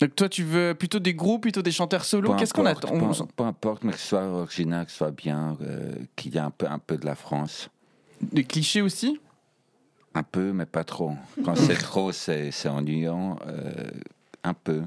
[0.00, 2.30] Donc, toi, tu veux plutôt des groupes, plutôt des chanteurs solo?
[2.30, 2.88] Peu Qu'est-ce qu'on attend?
[2.92, 6.34] On- Peu, peu importe, mais que ce soit original, que ce soit bien, euh, qu'il
[6.34, 7.68] y ait un peu, un peu de la France.
[8.20, 9.20] Des clichés aussi?
[10.18, 11.12] Un peu, mais pas trop.
[11.44, 13.38] Quand c'est trop, c'est ennuyant.
[13.46, 13.72] euh,
[14.42, 14.82] un peu.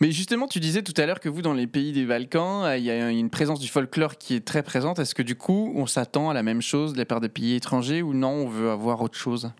[0.00, 2.78] Mais justement, tu disais tout à l'heure que vous, dans les pays des Balkans, euh,
[2.78, 4.98] il y a une présence du folklore qui est très présente.
[4.98, 7.56] Est-ce que du coup, on s'attend à la même chose de la part des pays
[7.56, 9.52] étrangers ou non, on veut avoir autre chose?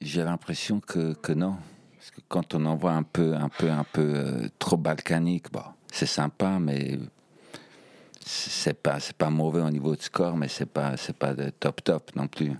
[0.00, 1.56] J'ai l'impression que, que non.
[1.98, 5.52] Parce que quand on en voit un peu, un peu, un peu euh, trop balkanique,
[5.52, 6.98] bon, c'est sympa, mais
[8.24, 11.84] c'est pas, pas mauvais au niveau de score, mais c'est pas, c'est pas de top
[11.84, 12.52] top non plus.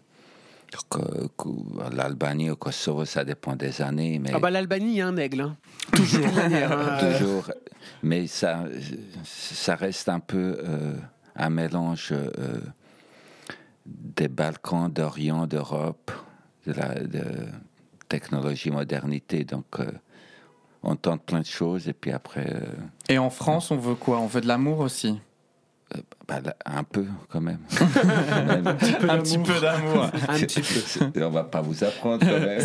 [1.93, 5.17] L'Albanie au Kosovo, ça dépend des années, mais Ah bah l'Albanie, il y a un
[5.17, 5.41] aigle.
[5.43, 5.57] hein.
[5.95, 6.25] Toujours.
[6.39, 7.51] euh, toujours.
[8.03, 8.65] Mais ça,
[9.25, 10.97] ça reste un peu euh,
[11.37, 12.61] un mélange euh,
[13.87, 16.11] des Balkans, d'Orient, d'Europe,
[16.67, 17.23] de la de
[18.09, 19.45] technologie, modernité.
[19.45, 19.91] Donc, euh,
[20.83, 22.67] on tente plein de choses et puis après, euh,
[23.09, 24.19] Et en France, on veut quoi?
[24.21, 25.19] On veut de l'amour aussi?
[26.27, 27.59] Bah, là, un peu, quand même.
[29.09, 30.05] Un petit peu d'amour.
[30.29, 31.23] Un petit peu.
[31.25, 32.61] On va pas vous apprendre, quand même.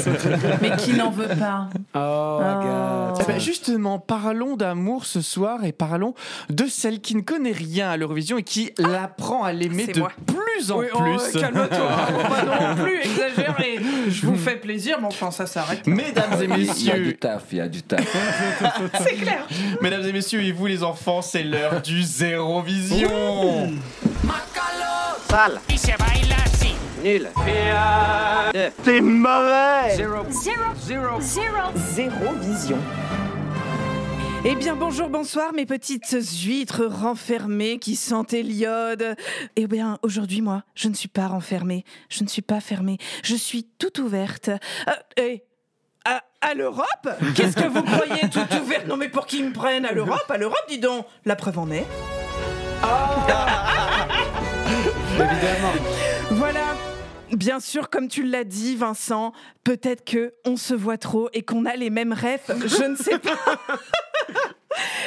[0.62, 1.68] Mais qui n'en veut pas?
[1.94, 3.20] Oh, Agathe.
[3.22, 6.14] Eh ben, justement, parlons d'amour ce soir et parlons
[6.50, 10.12] de celle qui ne connaît rien à l'Eurovision et qui l'apprend à l'aimer de moi.
[10.26, 11.40] plus en Oui, oh, plus.
[11.42, 12.44] calme-toi, faut pas
[12.76, 13.80] non plus exagérer.
[14.08, 15.86] Je vous fais plaisir, mais enfin, ça s'arrête.
[15.86, 18.06] Mesdames et Il y a du messieurs, taf, il y a du taf.
[19.04, 19.46] C'est clair.
[19.82, 22.04] mesdames et messieurs, et vous les enfants, c'est l'heure du
[23.50, 23.80] Zérovision.
[25.30, 25.60] Sale.
[27.04, 27.30] Nul.
[28.84, 29.96] C'est mauvais.
[31.94, 32.78] Zéro vision.
[34.46, 39.16] Eh bien, bonjour, bonsoir, mes petites huîtres renfermées qui sentaient l'iode.
[39.58, 41.84] Eh bien, aujourd'hui, moi, je ne suis pas renfermée.
[42.10, 42.98] Je ne suis pas fermée.
[43.24, 44.48] Je suis toute ouverte.
[44.50, 45.44] Euh, eh,
[46.06, 47.10] à, à l'Europe?
[47.36, 49.86] Qu'est-ce que vous croyez toute ouverte Non, mais pour qui me prennent?
[49.86, 50.26] À l'Europe?
[50.30, 51.86] À l'Europe, dis donc La preuve en est.
[55.16, 55.74] Évidemment.
[56.32, 56.76] Voilà.
[57.32, 61.66] Bien sûr, comme tu l'as dit, Vincent, peut-être que on se voit trop et qu'on
[61.66, 62.42] a les mêmes rêves.
[62.48, 63.38] Je ne sais pas.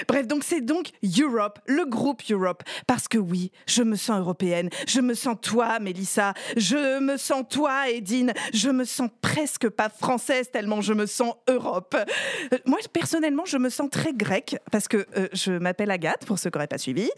[0.08, 0.90] Bref, donc c'est donc
[1.20, 2.62] Europe, le groupe Europe.
[2.86, 4.68] Parce que oui, je me sens européenne.
[4.86, 6.34] Je me sens toi, Mélissa.
[6.56, 8.32] Je me sens toi, Edine.
[8.52, 11.96] Je me sens presque pas française tellement je me sens Europe.
[11.96, 16.38] Euh, Moi, personnellement, je me sens très grecque parce que euh, je m'appelle Agathe, pour
[16.38, 17.10] ceux qui n'auraient pas suivi.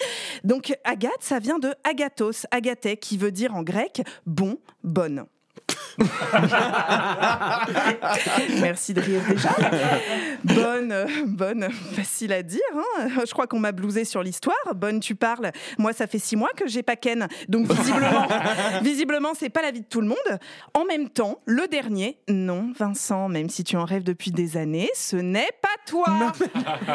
[0.45, 5.25] Donc, Agathe, ça vient de agathos, agathé, qui veut dire en grec bon, bonne.
[8.61, 9.51] Merci de rire déjà.
[10.45, 12.61] Bonne, bonne, facile à dire.
[12.75, 13.09] hein.
[13.27, 14.57] Je crois qu'on m'a blousé sur l'histoire.
[14.75, 15.53] Bonne, tu parles.
[15.79, 17.29] Moi, ça fait six mois que j'ai pas Ken.
[17.49, 18.27] Donc visiblement,
[18.83, 20.39] visiblement, c'est pas la vie de tout le monde.
[20.75, 24.91] En même temps, le dernier, non, Vincent, même si tu en rêves depuis des années,
[24.95, 26.33] ce n'est pas toi.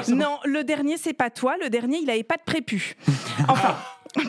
[0.09, 1.55] Non, le dernier, c'est pas toi.
[1.61, 2.95] Le dernier, il avait pas de prépu.
[3.47, 3.75] Enfin.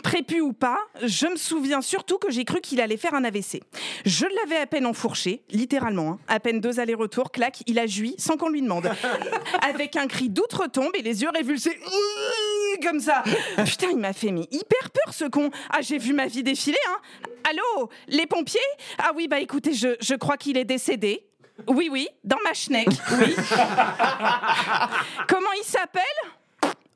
[0.03, 3.61] Prépu ou pas, je me souviens surtout que j'ai cru qu'il allait faire un AVC.
[4.05, 6.19] Je l'avais à peine enfourché, littéralement, hein.
[6.27, 8.91] à peine deux allers-retours, clac, il a joui sans qu'on lui demande.
[9.67, 11.79] Avec un cri d'outre-tombe et les yeux révulsés
[12.81, 13.23] comme ça.
[13.65, 15.49] Putain, il m'a fait mais hyper peur ce con.
[15.69, 16.97] Ah, j'ai vu ma vie défiler, hein.
[17.49, 18.59] Allô, les pompiers?
[18.97, 21.25] Ah oui, bah écoutez, je, je crois qu'il est décédé.
[21.67, 23.35] Oui, oui, dans ma schneck, oui.
[25.27, 26.01] Comment il s'appelle?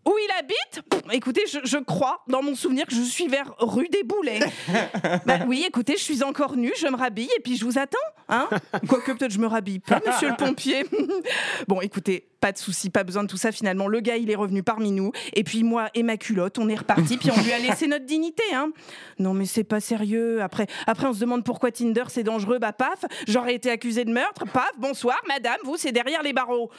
[0.06, 3.88] Où il habite Écoutez, je, je crois, dans mon souvenir, que je suis vers rue
[3.89, 4.39] des Boulets.
[5.26, 7.97] bah oui, écoutez, je suis encore nue, je me rhabille et puis je vous attends.
[8.28, 8.49] Hein
[8.88, 10.84] Quoique peut-être je me rhabille pas, monsieur le pompier.
[11.68, 13.88] bon, écoutez, pas de souci, pas besoin de tout ça finalement.
[13.88, 15.12] Le gars, il est revenu parmi nous.
[15.34, 18.06] Et puis moi et ma culotte, on est reparti, puis on lui a laissé notre
[18.06, 18.43] dignité.
[18.53, 18.72] Hein
[19.20, 20.41] non, mais c'est pas sérieux.
[20.41, 22.60] Après, après, on se demande pourquoi Tinder, c'est dangereux.
[22.60, 24.45] Bah paf, j'aurais été accusé de meurtre.
[24.51, 26.72] Paf, bonsoir, madame, vous, c'est derrière les barreaux.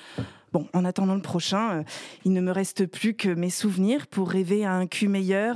[0.57, 1.82] Bon, en attendant le prochain, euh,
[2.24, 5.54] il ne me reste plus que mes souvenirs pour rêver à un cul meilleur.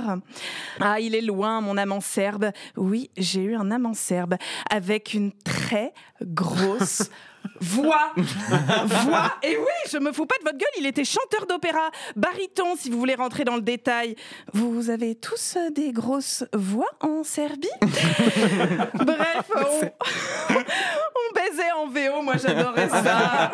[0.79, 2.51] Ah, il est loin, mon amant serbe.
[2.77, 4.35] Oui, j'ai eu un amant serbe
[4.69, 5.91] avec une très
[6.21, 7.09] grosse
[7.61, 8.13] voix.
[8.15, 9.33] voix.
[9.41, 12.91] Et oui, je me fous pas de votre gueule, il était chanteur d'opéra, baryton, si
[12.91, 14.15] vous voulez rentrer dans le détail.
[14.53, 17.69] Vous avez tous des grosses voix en Serbie?
[17.81, 19.81] Bref, on,
[20.53, 23.51] on baisait en VO, moi j'adorais ça.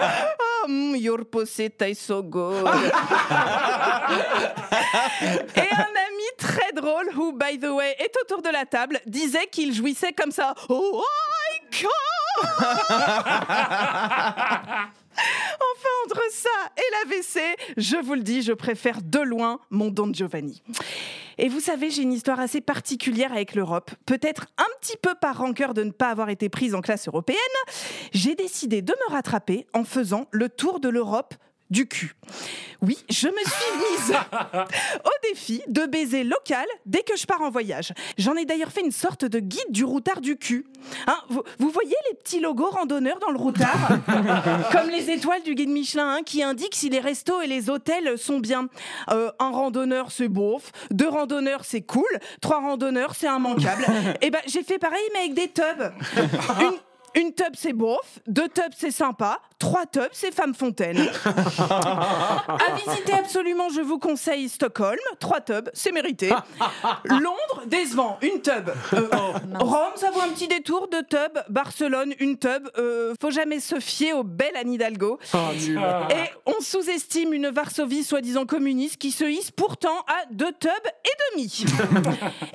[0.68, 2.66] Your pussy tastes so good.
[5.56, 9.48] Et un ami très drôle, who, by the way, est autour de la table, disait
[9.48, 10.54] qu'il jouissait comme ça.
[10.70, 11.92] Oh, my God
[16.06, 20.62] Entre ça et l'AVC, je vous le dis, je préfère de loin mon Don Giovanni.
[21.38, 23.92] Et vous savez, j'ai une histoire assez particulière avec l'Europe.
[24.06, 27.38] Peut-être un petit peu par rancœur de ne pas avoir été prise en classe européenne,
[28.12, 31.36] j'ai décidé de me rattraper en faisant le tour de l'Europe
[31.70, 32.14] du cul.
[32.82, 34.16] Oui, je me suis mise
[35.06, 37.94] au défi de baiser local dès que je pars en voyage.
[38.18, 40.66] J'en ai d'ailleurs fait une sorte de guide du routard du cul.
[41.08, 43.90] Hein, vous, vous voyez les petits logos randonneurs dans le routard
[44.72, 48.18] Comme les étoiles du guide Michelin hein, qui indiquent si les restos et les hôtels
[48.18, 48.70] sont bien.
[49.10, 50.72] Euh, un randonneur, c'est beauf.
[50.92, 52.06] Deux randonneurs, c'est cool.
[52.42, 53.86] Trois randonneurs, c'est immanquable.
[54.22, 55.92] Et ben, j'ai fait pareil, mais avec des tubs.
[56.62, 56.78] Une,
[57.16, 58.20] une tub, c'est beauf.
[58.28, 59.40] Deux tubs, c'est sympa.
[59.60, 60.98] Trois tubs, c'est femme fontaine.
[61.26, 65.00] à visiter absolument, je vous conseille Stockholm.
[65.20, 66.30] Trois tubs, c'est mérité.
[67.06, 68.20] Londres, décevant.
[68.22, 68.70] Une tub.
[68.94, 69.08] Euh,
[69.60, 70.88] Rome, ça vaut un petit détour.
[70.90, 71.40] Deux tubs.
[71.50, 72.70] Barcelone, une tub.
[72.78, 75.20] Euh, faut jamais se fier au bel Anne Hidalgo.
[75.34, 80.70] Et on sous-estime une Varsovie soi-disant communiste qui se hisse pourtant à deux tubs
[81.04, 81.66] et demi.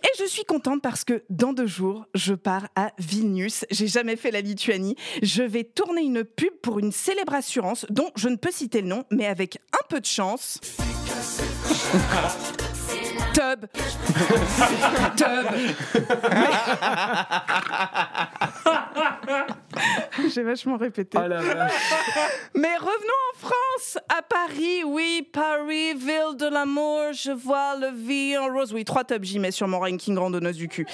[0.04, 3.64] et je suis contente parce que dans deux jours, je pars à Vilnius.
[3.70, 4.96] J'ai jamais fait la Lituanie.
[5.22, 8.88] Je vais tourner une pub pour une célèbre assurance dont je ne peux citer le
[8.88, 10.60] nom, mais avec un peu de chance.
[13.32, 13.66] Tub
[15.16, 15.46] Tub.
[20.34, 21.18] J'ai vachement répété.
[22.54, 28.36] Mais revenons en France, à Paris, oui, Paris, ville de l'amour, je vois le vie
[28.36, 28.72] en rose.
[28.72, 30.86] Oui, trois tops j'y mets sur mon ranking randonneuse du cul.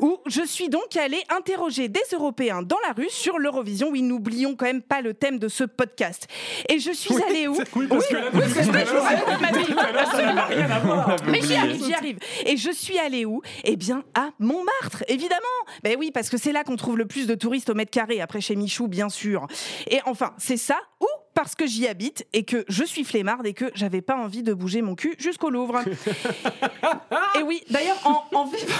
[0.00, 3.90] Où je suis donc allée interroger des Européens dans la rue sur l'Eurovision.
[3.90, 6.26] Oui, n'oublions quand même pas le thème de ce podcast.
[6.68, 11.16] Et je suis allée où Oui, parce que là, oui, je n'avait rien à voir.
[11.28, 12.18] Mais j'y arrive, j'y arrive.
[12.44, 13.40] Et je suis allée où?
[13.62, 15.40] Eh bien, à Montmartre, évidemment.
[15.82, 18.20] Ben oui, parce que c'est là qu'on trouve le plus de touristes au mètre carré,
[18.20, 19.46] après chez Michou, bien sûr.
[19.90, 23.52] Et enfin, c'est ça, ou parce que j'y habite et que je suis flemmarde et
[23.52, 25.80] que j'avais pas envie de bouger mon cul jusqu'au Louvre.
[27.38, 28.74] et oui, d'ailleurs, en, en vivant,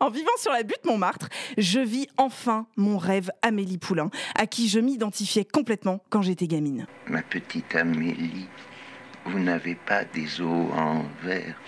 [0.00, 4.68] en vivant sur la butte Montmartre, je vis enfin mon rêve Amélie Poulain, à qui
[4.68, 6.86] je m'identifiais complètement quand j'étais gamine.
[7.06, 8.48] Ma petite Amélie,
[9.26, 11.60] vous n'avez pas des os en verre.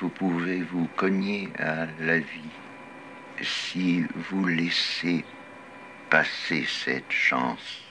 [0.00, 2.50] Vous pouvez vous cogner à la vie.
[3.40, 5.24] Si vous laissez
[6.10, 7.82] passer cette chance,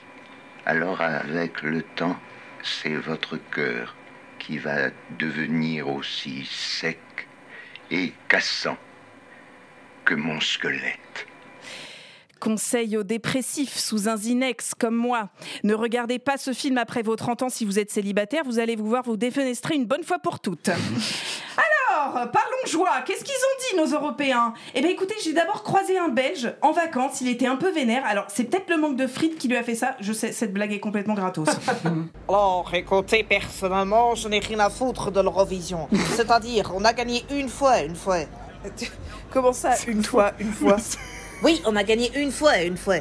[0.66, 2.16] alors avec le temps,
[2.62, 3.94] c'est votre cœur
[4.38, 6.98] qui va devenir aussi sec
[7.90, 8.76] et cassant
[10.04, 11.26] que mon squelette.
[12.40, 15.30] Conseil aux dépressifs sous un Zinex comme moi.
[15.64, 18.44] Ne regardez pas ce film après vos 30 ans si vous êtes célibataire.
[18.44, 20.68] Vous allez vous voir vous défenestrer une bonne fois pour toutes.
[20.68, 20.78] Alors,
[22.12, 23.02] parlons joie.
[23.04, 24.52] Qu'est-ce qu'ils ont dit, nos Européens?
[24.74, 27.20] Eh bien, écoutez, j'ai d'abord croisé un Belge en vacances.
[27.20, 28.04] Il était un peu vénère.
[28.06, 29.96] Alors, c'est peut-être le manque de frites qui lui a fait ça.
[30.00, 31.48] Je sais, cette blague est complètement gratos.
[32.28, 35.88] Alors, écoutez, personnellement, je n'ai rien à foutre de l'Eurovision.
[36.16, 38.18] C'est-à-dire, on a gagné une fois, une fois.
[39.30, 40.76] Comment ça, une fois, une fois
[41.42, 42.96] Oui, on a gagné une fois, une fois.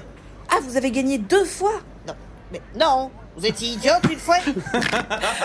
[0.50, 1.74] Ah, vous avez gagné deux fois?
[2.08, 2.14] Non,
[2.52, 4.38] mais non, vous étiez idiote une fois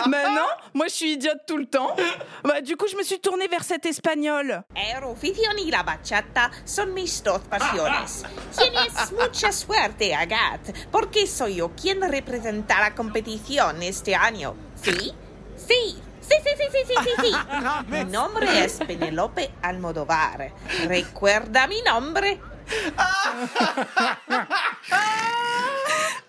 [0.09, 1.95] Mais non, moi je suis idiote tout le temps.
[2.43, 4.65] Bah, du coup, je me suis tournée vers cet espagnol.
[4.97, 8.25] Eurovision y la bachata son mis dos pasiones.
[8.57, 14.55] Tienes mucha suerte, Agat, porque soy yo quien representa la competición este año.
[14.83, 15.13] ¿Sí?
[15.57, 16.01] Sí.
[16.23, 17.33] Sí, sí, sí, sí, sí, sí, sí.
[17.89, 20.53] Mi nombre es Penelope Almodovar.
[20.87, 22.41] ¿Recuerda mi nombre?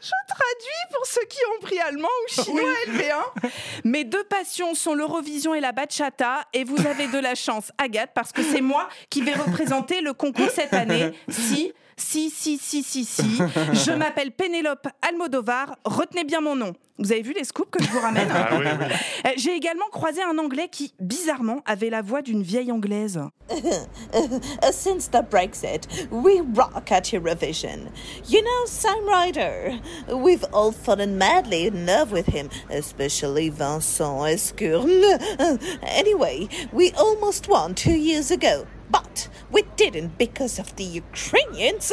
[0.03, 3.49] Je traduis pour ceux qui ont pris allemand ou chinois LV1.
[3.85, 6.43] Mes deux passions sont l'Eurovision et la bachata.
[6.51, 10.13] Et vous avez de la chance, Agathe, parce que c'est moi qui vais représenter le
[10.13, 11.13] concours cette année.
[11.29, 13.37] Si, si, si, si, si, si.
[13.73, 15.75] Je m'appelle Pénélope Almodovar.
[15.85, 16.73] Retenez bien mon nom.
[16.99, 18.85] Vous avez vu les scoops que je vous ramène Ah oui, oui.
[19.25, 23.19] Euh, J'ai également croisé un Anglais qui, bizarrement, avait la voix d'une vieille Anglaise.
[24.71, 27.89] Since the Brexit, we rock at Eurovision.
[28.29, 29.79] You know Sam Ryder.
[30.13, 35.19] We've all fallen madly in love with him, especially Vincent Escurne.
[35.83, 41.91] Anyway, we almost won two years ago, but we didn't because of the Ukrainians.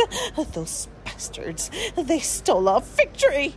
[0.53, 3.55] Those bastards, they stole our victory.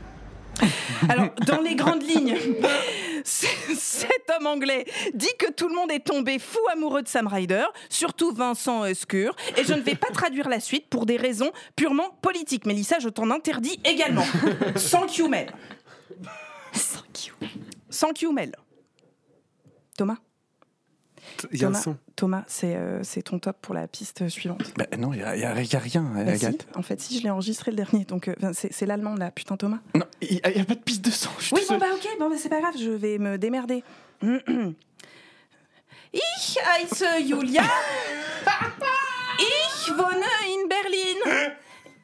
[1.09, 2.37] Alors, dans les grandes lignes,
[3.23, 7.65] cet homme anglais dit que tout le monde est tombé fou amoureux de Sam Ryder,
[7.89, 12.11] surtout Vincent Escure, et je ne vais pas traduire la suite pour des raisons purement
[12.21, 12.65] politiques.
[12.65, 14.25] Mélissa, je t'en interdis également.
[14.75, 15.51] Sans QML.
[17.89, 18.51] Sans QML.
[19.97, 20.17] Thomas?
[21.51, 21.97] Il y a un Thomas, son.
[22.15, 24.61] Thomas, c'est euh, c'est ton top pour la piste suivante.
[24.77, 26.67] Bah non, il n'y a, y a- y a rien, Bah si, Agathe.
[26.75, 29.79] en fait, si, je l'ai enregistré le dernier, donc euh, c'est l'allemand là, putain Thomas.
[29.95, 31.31] Non, il n'y a, pas de piste de sang.
[31.39, 33.83] je suis Oui, bon bah ok, bon bah c'est pas grave, je vais me démerder.
[36.15, 37.63] Ich heiße Julia.
[39.39, 40.23] Ich wohne
[40.53, 41.17] in Berlin.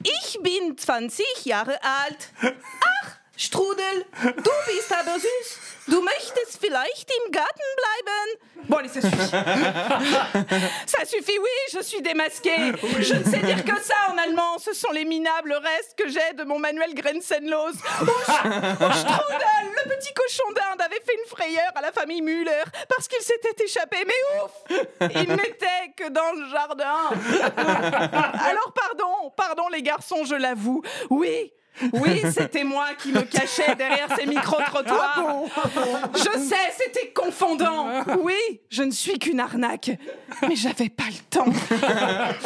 [0.03, 2.31] Ich bin 20 Jahre alt.
[2.41, 5.59] Ach, Strudel, du bist aber süß.
[5.89, 8.67] Du möchtest vielleicht im Garten bleiben?
[8.67, 9.15] Bon, allez, ça suffit.
[10.85, 12.73] Ça suffit, oui, je suis démasquée.
[12.99, 14.59] Je ne sais dire que ça en allemand.
[14.59, 17.73] Ce sont les minables restes que j'ai de mon manuel Grenzenlos.
[18.01, 23.21] Oh, le petit cochon d'Inde, avait fait une frayeur à la famille Müller parce qu'il
[23.23, 23.97] s'était échappé.
[24.05, 27.09] Mais ouf Il n'était que dans le jardin.
[28.45, 30.83] Alors, pardon, pardon, les garçons, je l'avoue.
[31.09, 31.51] Oui.
[31.93, 35.43] Oui, c'était moi qui me cachais derrière ces micro-trottoirs.
[36.15, 37.87] Je sais, c'était confondant.
[38.21, 39.91] Oui, je ne suis qu'une arnaque.
[40.47, 41.51] Mais j'avais pas le temps.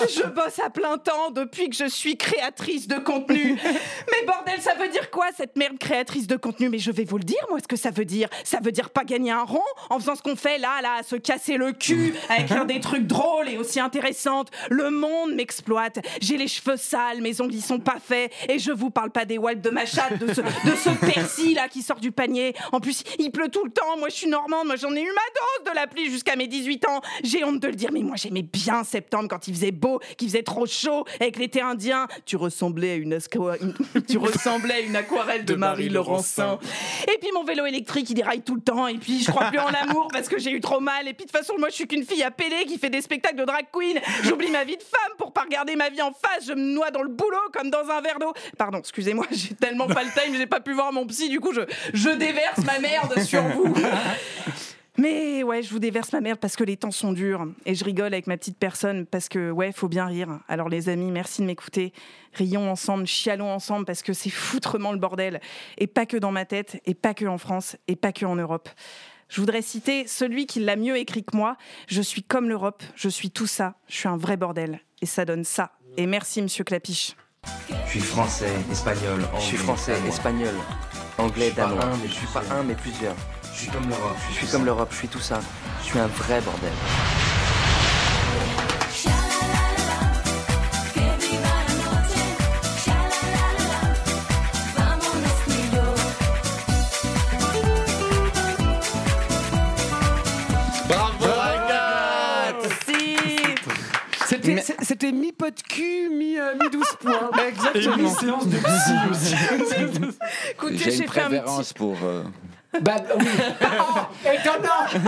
[0.10, 3.58] Je bosse à plein temps depuis que je suis créatrice de contenu.
[3.64, 6.70] Mais bordel, ça veut dire quoi cette merde créatrice de contenu?
[6.70, 8.30] Mais je vais vous le dire, moi, ce que ça veut dire.
[8.44, 11.04] Ça veut dire pas gagner un rond en faisant ce qu'on fait là, là, à
[11.04, 14.50] se casser le cul, à écrire des trucs drôles et aussi intéressantes.
[14.70, 16.00] Le monde m'exploite.
[16.22, 19.23] J'ai les cheveux sales, mes ongles ils sont pas faits, et je vous parle pas
[19.24, 22.12] pas des wipes de ma chatte, de ce, de ce persil là qui sort du
[22.12, 22.54] panier.
[22.74, 23.98] En plus, il pleut tout le temps.
[23.98, 24.68] Moi, je suis normande.
[24.68, 27.02] Moi, j'en ai eu ma dose de la pluie jusqu'à mes 18 ans.
[27.24, 30.28] J'ai honte de le dire, mais moi, j'aimais bien septembre quand il faisait beau, qu'il
[30.28, 32.08] faisait trop chaud avec l'été indien.
[32.26, 35.90] Tu ressemblais à une, asqua- une- tu ressemblais à une aquarelle de, De Marie Marie
[35.90, 36.60] Laurencin.
[37.14, 38.88] Et puis mon vélo électrique, il déraille tout le temps.
[38.88, 41.08] Et puis je crois plus en l'amour parce que j'ai eu trop mal.
[41.08, 43.38] Et puis de toute façon, moi, je suis qu'une fille appelée qui fait des spectacles
[43.38, 44.00] de drag queen.
[44.24, 46.46] J'oublie ma vie de femme pour pas regarder ma vie en face.
[46.48, 48.34] Je me noie dans le boulot comme dans un verre d'eau.
[48.58, 48.82] Pardon,
[49.14, 51.30] excusez-moi, j'ai tellement pas le time, j'ai pas pu voir mon psy.
[51.30, 51.62] Du coup, je,
[51.94, 53.74] je déverse ma merde sur vous.
[54.98, 57.84] Mais ouais, je vous déverse ma merde parce que les temps sont durs et je
[57.84, 60.40] rigole avec ma petite personne parce que ouais, faut bien rire.
[60.48, 61.94] Alors les amis, merci de m'écouter.
[62.34, 65.42] Rions ensemble, chialons ensemble parce que c'est foutrement le bordel
[65.80, 68.36] et pas que dans ma tête et pas que en France et pas que en
[68.36, 68.70] Europe.
[69.30, 71.58] Je voudrais citer celui qui l'a mieux écrit que moi.
[71.88, 75.26] Je suis comme l'Europe, je suis tout ça, je suis un vrai bordel et ça
[75.26, 75.72] donne ça.
[75.98, 77.16] Et merci monsieur Clapiche.
[77.86, 79.40] Je suis français, espagnol, anglais.
[79.40, 80.10] Je suis français, danois.
[80.10, 80.54] espagnol,
[81.18, 81.84] anglais, Je suis pas danois.
[81.86, 83.16] un, mais je suis pas un, mais plusieurs.
[83.54, 84.18] Je suis comme l'Europe.
[84.30, 85.40] Je suis comme l'Europe, je suis tout ça.
[85.82, 86.72] Je suis un vrai bordel.
[105.04, 107.30] C'était- mi-pot de cul, mi-12 mi 12 points.
[107.76, 109.36] Et une séance de psy aussi.
[110.52, 111.98] Écoutez, J'ai une fait un petit- préférence pour.
[112.82, 113.26] Bah oui.
[114.34, 115.04] Étonnant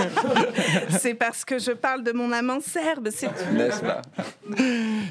[0.90, 3.54] C'est parce que je parle de mon amant serbe, c'est tout.
[3.54, 4.02] N'est-ce pas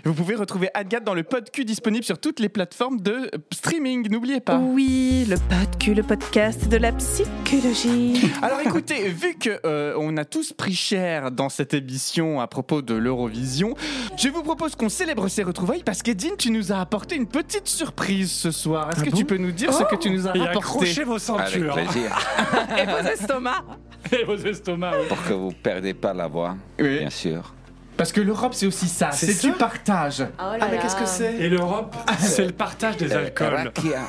[0.04, 4.40] Vous pouvez retrouver Agathe dans le PodQ disponible sur toutes les plateformes de streaming, n'oubliez
[4.40, 4.58] pas.
[4.58, 8.30] Oui, le PodQ, le podcast de la psychologie.
[8.42, 12.82] Alors écoutez, vu que euh, on a tous pris cher dans cette émission à propos
[12.82, 13.74] de l'Eurovision,
[14.16, 17.68] je vous propose qu'on célèbre ces retrouvailles parce qu'Edine, tu nous as apporté une petite
[17.68, 18.90] surprise ce soir.
[18.90, 20.58] Est-ce Ah que bon tu peux nous dire ce que tu nous as Et rapporté
[20.58, 21.72] accrochez vos ceintures.
[21.72, 22.10] Avec plaisir.
[22.78, 23.64] Et vos estomacs.
[24.12, 24.94] Et vos estomacs.
[25.00, 25.06] oui.
[25.08, 26.98] Pour que vous ne perdez pas la voix, Oui.
[27.00, 27.54] bien sûr.
[27.96, 30.20] Parce que l'Europe, c'est aussi ça, C'est du partage.
[30.20, 33.54] Oh là Ah mais qu'est-ce que c'est Et l'Europe, c'est le partage des alcools.
[33.54, 34.00] rakia.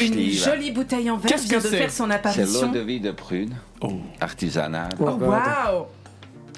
[0.00, 2.72] Une jolie bouteille en verre Qu'est-ce vient que de c'est faire son C'est l'eau apparition.
[2.72, 3.92] de vie de prune, Oh.
[4.20, 5.86] artisanale, Oh, Waouh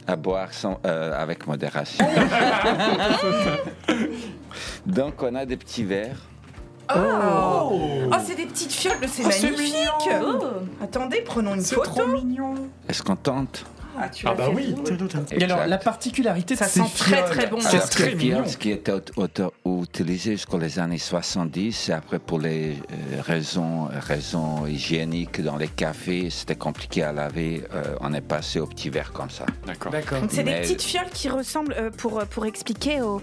[0.08, 2.06] à boire sans, euh, avec modération.
[4.86, 6.18] Donc on a des petits verres.
[6.94, 7.80] Oh,
[8.12, 9.74] Oh, c'est des petites fioles, c'est Oh, c'est magnifique
[10.22, 10.44] Oh.
[10.82, 11.90] Attendez, prenons une C'est photo.
[11.90, 12.54] trop mignon.
[12.88, 13.64] Est-ce qu'on tente?
[13.98, 14.74] Ah, tu Ah bah fait oui.
[15.32, 17.58] Et alors, la particularité de Ça sent très, très bon.
[17.60, 18.42] c'est ce que- mignon.
[18.44, 18.72] fioles qui
[19.16, 25.56] auto- utilisées jusqu'aux les années 70, et après pour les euh, raisons, raisons hygiéniques dans
[25.56, 29.46] les cafés, c'était compliqué à laver, euh, on est passé au petit verre comme ça.
[29.66, 29.92] D'accord.
[29.92, 30.20] D'accord.
[30.20, 33.20] Donc c'est des petites fioles qui ressemblent, euh, pour, pour expliquer aux,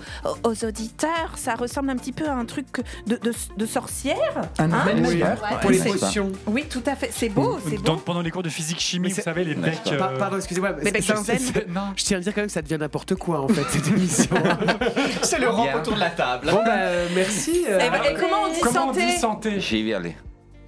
[0.65, 2.67] auditeurs, ça ressemble un petit peu à un truc
[3.07, 4.17] de, de, de sorcière.
[4.59, 5.21] Un Hein Oui,
[5.61, 6.32] pour les potions.
[6.47, 7.09] Oui, tout à fait.
[7.13, 9.80] C'est beau, c'est Dans- pendant les cours de physique chimie, vous savez, les becs.
[9.91, 10.62] euh, Pardon, excusez-moi.
[10.72, 11.93] Becs je- Non.
[11.95, 14.36] Tiens à dire quand même que ça devient n'importe quoi en fait cette émission.
[15.22, 15.78] C'est l'Europe Bien.
[15.80, 16.47] autour de la table.
[16.49, 17.66] bon bah euh, merci.
[17.68, 20.16] euh, Et, bah, et comment on dit Comment on santé dit santé J'y vais aller.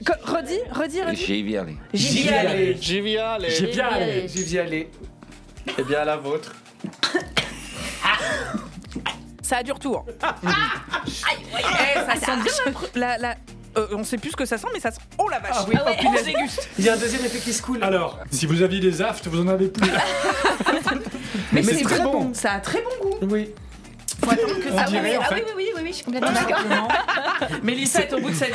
[0.05, 1.15] Co- Redis, redis, redis.
[1.25, 1.77] J'y vais aller.
[1.93, 2.77] J'y vais aller.
[2.81, 3.49] J'y vais aller.
[3.49, 4.27] J'ai bien allé.
[4.27, 4.89] J'y vais aller.
[5.77, 6.53] Eh bien, à la vôtre.
[9.41, 10.05] Ça a du retour.
[11.57, 13.35] Eh, ça sent bien la pr- la.
[13.77, 14.99] Euh, on sait plus ce que ça sent, mais ça sent.
[15.17, 15.51] Oh la vache!
[15.53, 16.21] Ah oui, punaise.
[16.21, 16.69] on déguste.
[16.79, 17.83] Il y a un deuxième effet qui se coule.
[17.83, 19.89] Alors, si vous aviez des aftes, vous en avez plus.
[21.51, 22.11] Mais, Mais c'est très bon.
[22.25, 22.33] bon.
[22.33, 23.17] Ça a très bon goût.
[23.33, 23.49] Oui.
[24.23, 24.83] Faut attendre que On ça.
[24.85, 25.35] dirait, en ah fait.
[25.35, 26.59] oui, oui, oui, oui, oui, je suis complètement d'accord.
[27.63, 28.53] Mélissa est au bout de sa vie.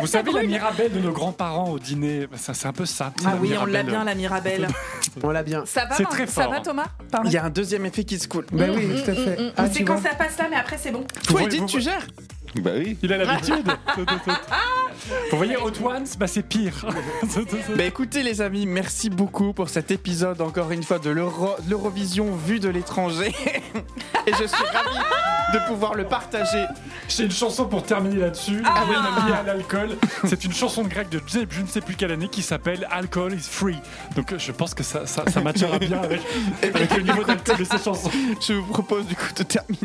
[0.00, 3.12] Vous savez, la mirabelle de nos grands-parents au dîner, ça, c'est un peu ça.
[3.24, 4.66] Ah la oui, on l'a bien, la Mirabelle.
[5.22, 5.64] On l'a bien.
[5.66, 6.52] Ça va, C'est Mar- très ça fort.
[6.52, 7.28] va Thomas Pardon.
[7.28, 8.46] Il y a un deuxième effet qui se coule.
[8.52, 9.36] Bah oui, tout à fait.
[9.56, 10.10] Ah, c'est quand vois.
[10.10, 11.04] ça passe là, mais après c'est bon.
[11.26, 12.06] Toi, Edith, tu gères
[12.56, 12.96] Bah oui.
[13.02, 13.66] Il a l'habitude.
[15.30, 16.86] vous voyez, Hot Ones, bah, c'est pire.
[17.76, 21.70] Bah écoutez les amis, merci beaucoup pour cet épisode encore une fois de l'Euro- de
[21.70, 23.32] l'Eurovision vue de l'étranger.
[24.26, 24.98] Et je suis ravi
[25.54, 26.64] de pouvoir le partager.
[27.08, 28.62] J'ai une chanson pour terminer là-dessus.
[28.64, 28.84] Ah.
[29.26, 29.96] liée à l'alcool.
[30.24, 32.86] C'est une chanson de grec de je je ne sais plus quelle année qui s'appelle
[32.90, 33.78] Alcohol is Free.
[34.16, 36.20] Donc euh, je pense que ça, ça, ça matchera bien avec,
[36.62, 38.10] avec le niveau d'alcool de ces chansons.
[38.46, 39.78] Je vous propose du coup de terminer.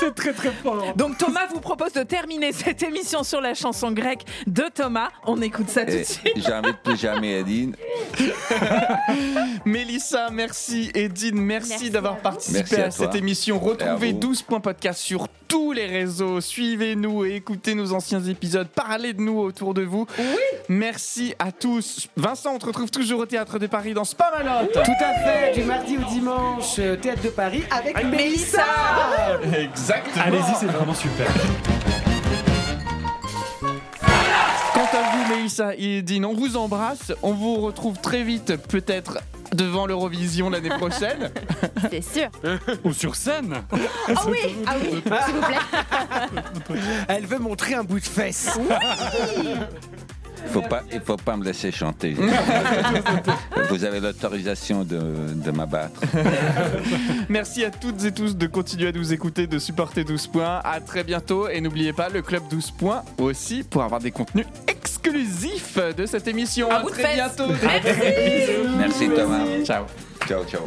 [0.00, 0.50] C'est très très
[0.96, 5.08] Donc Thomas vous propose de terminer cette émission sur la chanson grecque de Thomas.
[5.26, 6.32] On écoute ça tout de Et suite.
[6.36, 7.76] J'invite plus jamais Edine.
[9.64, 10.90] Mélissa, merci.
[10.94, 13.58] Edine, merci, Merci d'avoir participé Merci à, à cette émission.
[13.58, 14.18] Retrouvez vous.
[14.18, 16.40] 12 points podcast sur tous les réseaux.
[16.40, 18.68] Suivez-nous et écoutez nos anciens épisodes.
[18.68, 20.06] Parlez de nous autour de vous.
[20.18, 20.24] Oui.
[20.68, 22.08] Merci à tous.
[22.16, 24.72] Vincent, on te retrouve toujours au Théâtre de Paris dans Spamalotte.
[24.72, 28.64] Tout à fait, du mardi au dimanche, euh, Théâtre de Paris avec Mélissa.
[29.56, 30.24] Exactement.
[30.44, 31.26] Ménézi, c'est vraiment super.
[34.74, 37.12] Quant à vous, Mélissa et Edine, on vous embrasse.
[37.22, 39.18] On vous retrouve très vite, peut-être
[39.54, 41.30] devant l'Eurovision l'année prochaine.
[41.90, 42.28] C'est sûr.
[42.84, 43.62] Ou sur scène.
[43.72, 43.76] Oh
[44.28, 46.76] oui, ah oui, s'il vous plaît.
[47.08, 48.58] Elle veut montrer un bout de fesse.
[48.58, 49.54] Oui
[50.53, 52.15] faut pas, il faut pas me laisser chanter.
[53.69, 54.99] Vous avez l'autorisation de,
[55.45, 55.99] de m'abattre.
[57.29, 60.61] Merci à toutes et tous de continuer à nous écouter, de supporter 12 points.
[60.63, 64.45] À très bientôt et n'oubliez pas le club 12 points aussi pour avoir des contenus
[64.67, 66.69] exclusifs de cette émission.
[66.71, 67.15] À À bout de très fesses.
[67.15, 67.47] bientôt.
[67.61, 67.89] Merci.
[68.77, 69.43] Merci Thomas.
[69.65, 69.85] Ciao.
[70.27, 70.61] Ciao, ciao.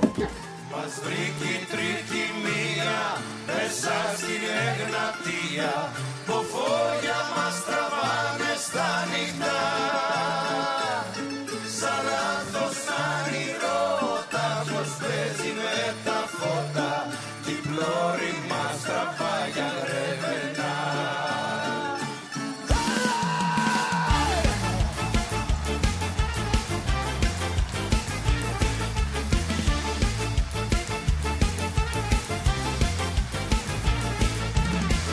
[0.77, 3.01] Μας βρήκε η τρίτη μία
[3.47, 5.73] μέσα στην Εγνατία
[6.27, 7.96] που φώλια μας τραβάνε
[8.66, 9.60] Στα νυχτά.
[11.80, 17.08] Σαν λάθος όνειρώτα πως παίζει με τα φώτα.
[17.44, 20.76] Κι η πλώρη μας τραβάει για γρεβενά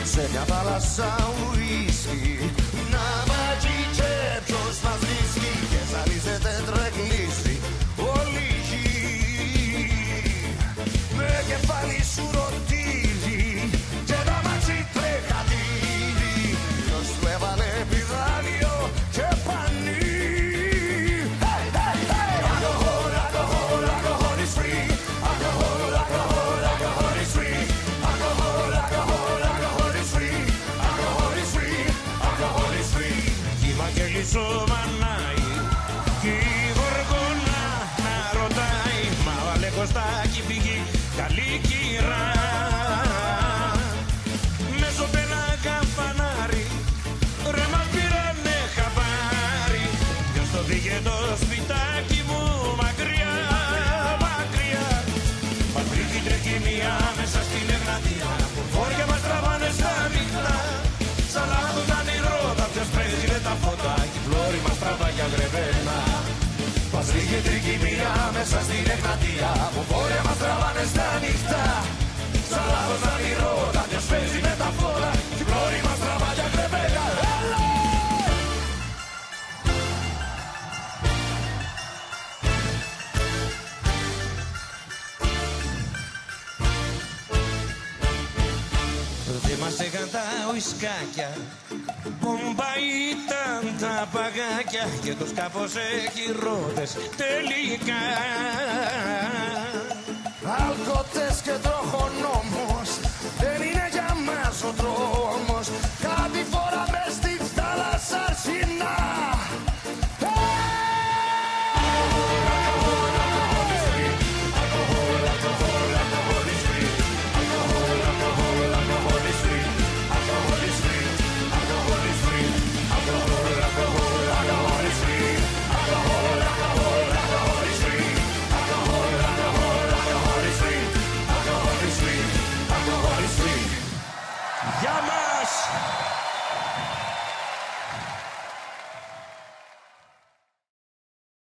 [0.03, 1.34] Σε μια θάλασσα
[68.45, 71.65] μέσα στην Εγνατία Που βόρεια μας τραβάνε στα νυχτά
[72.49, 77.03] Σαν λάθος ανηρώτα ποιος παίζει με τα φώτα Κι η πλώρη μας τραβά για γρεβένα
[77.41, 77.63] Έλα!
[89.45, 91.29] Δεν μας έκαν τα ουισκάκια
[94.75, 98.03] μάτια και τους κάπως έχει ρόδες τελικά.
[100.57, 101.74] Αλκοτές και το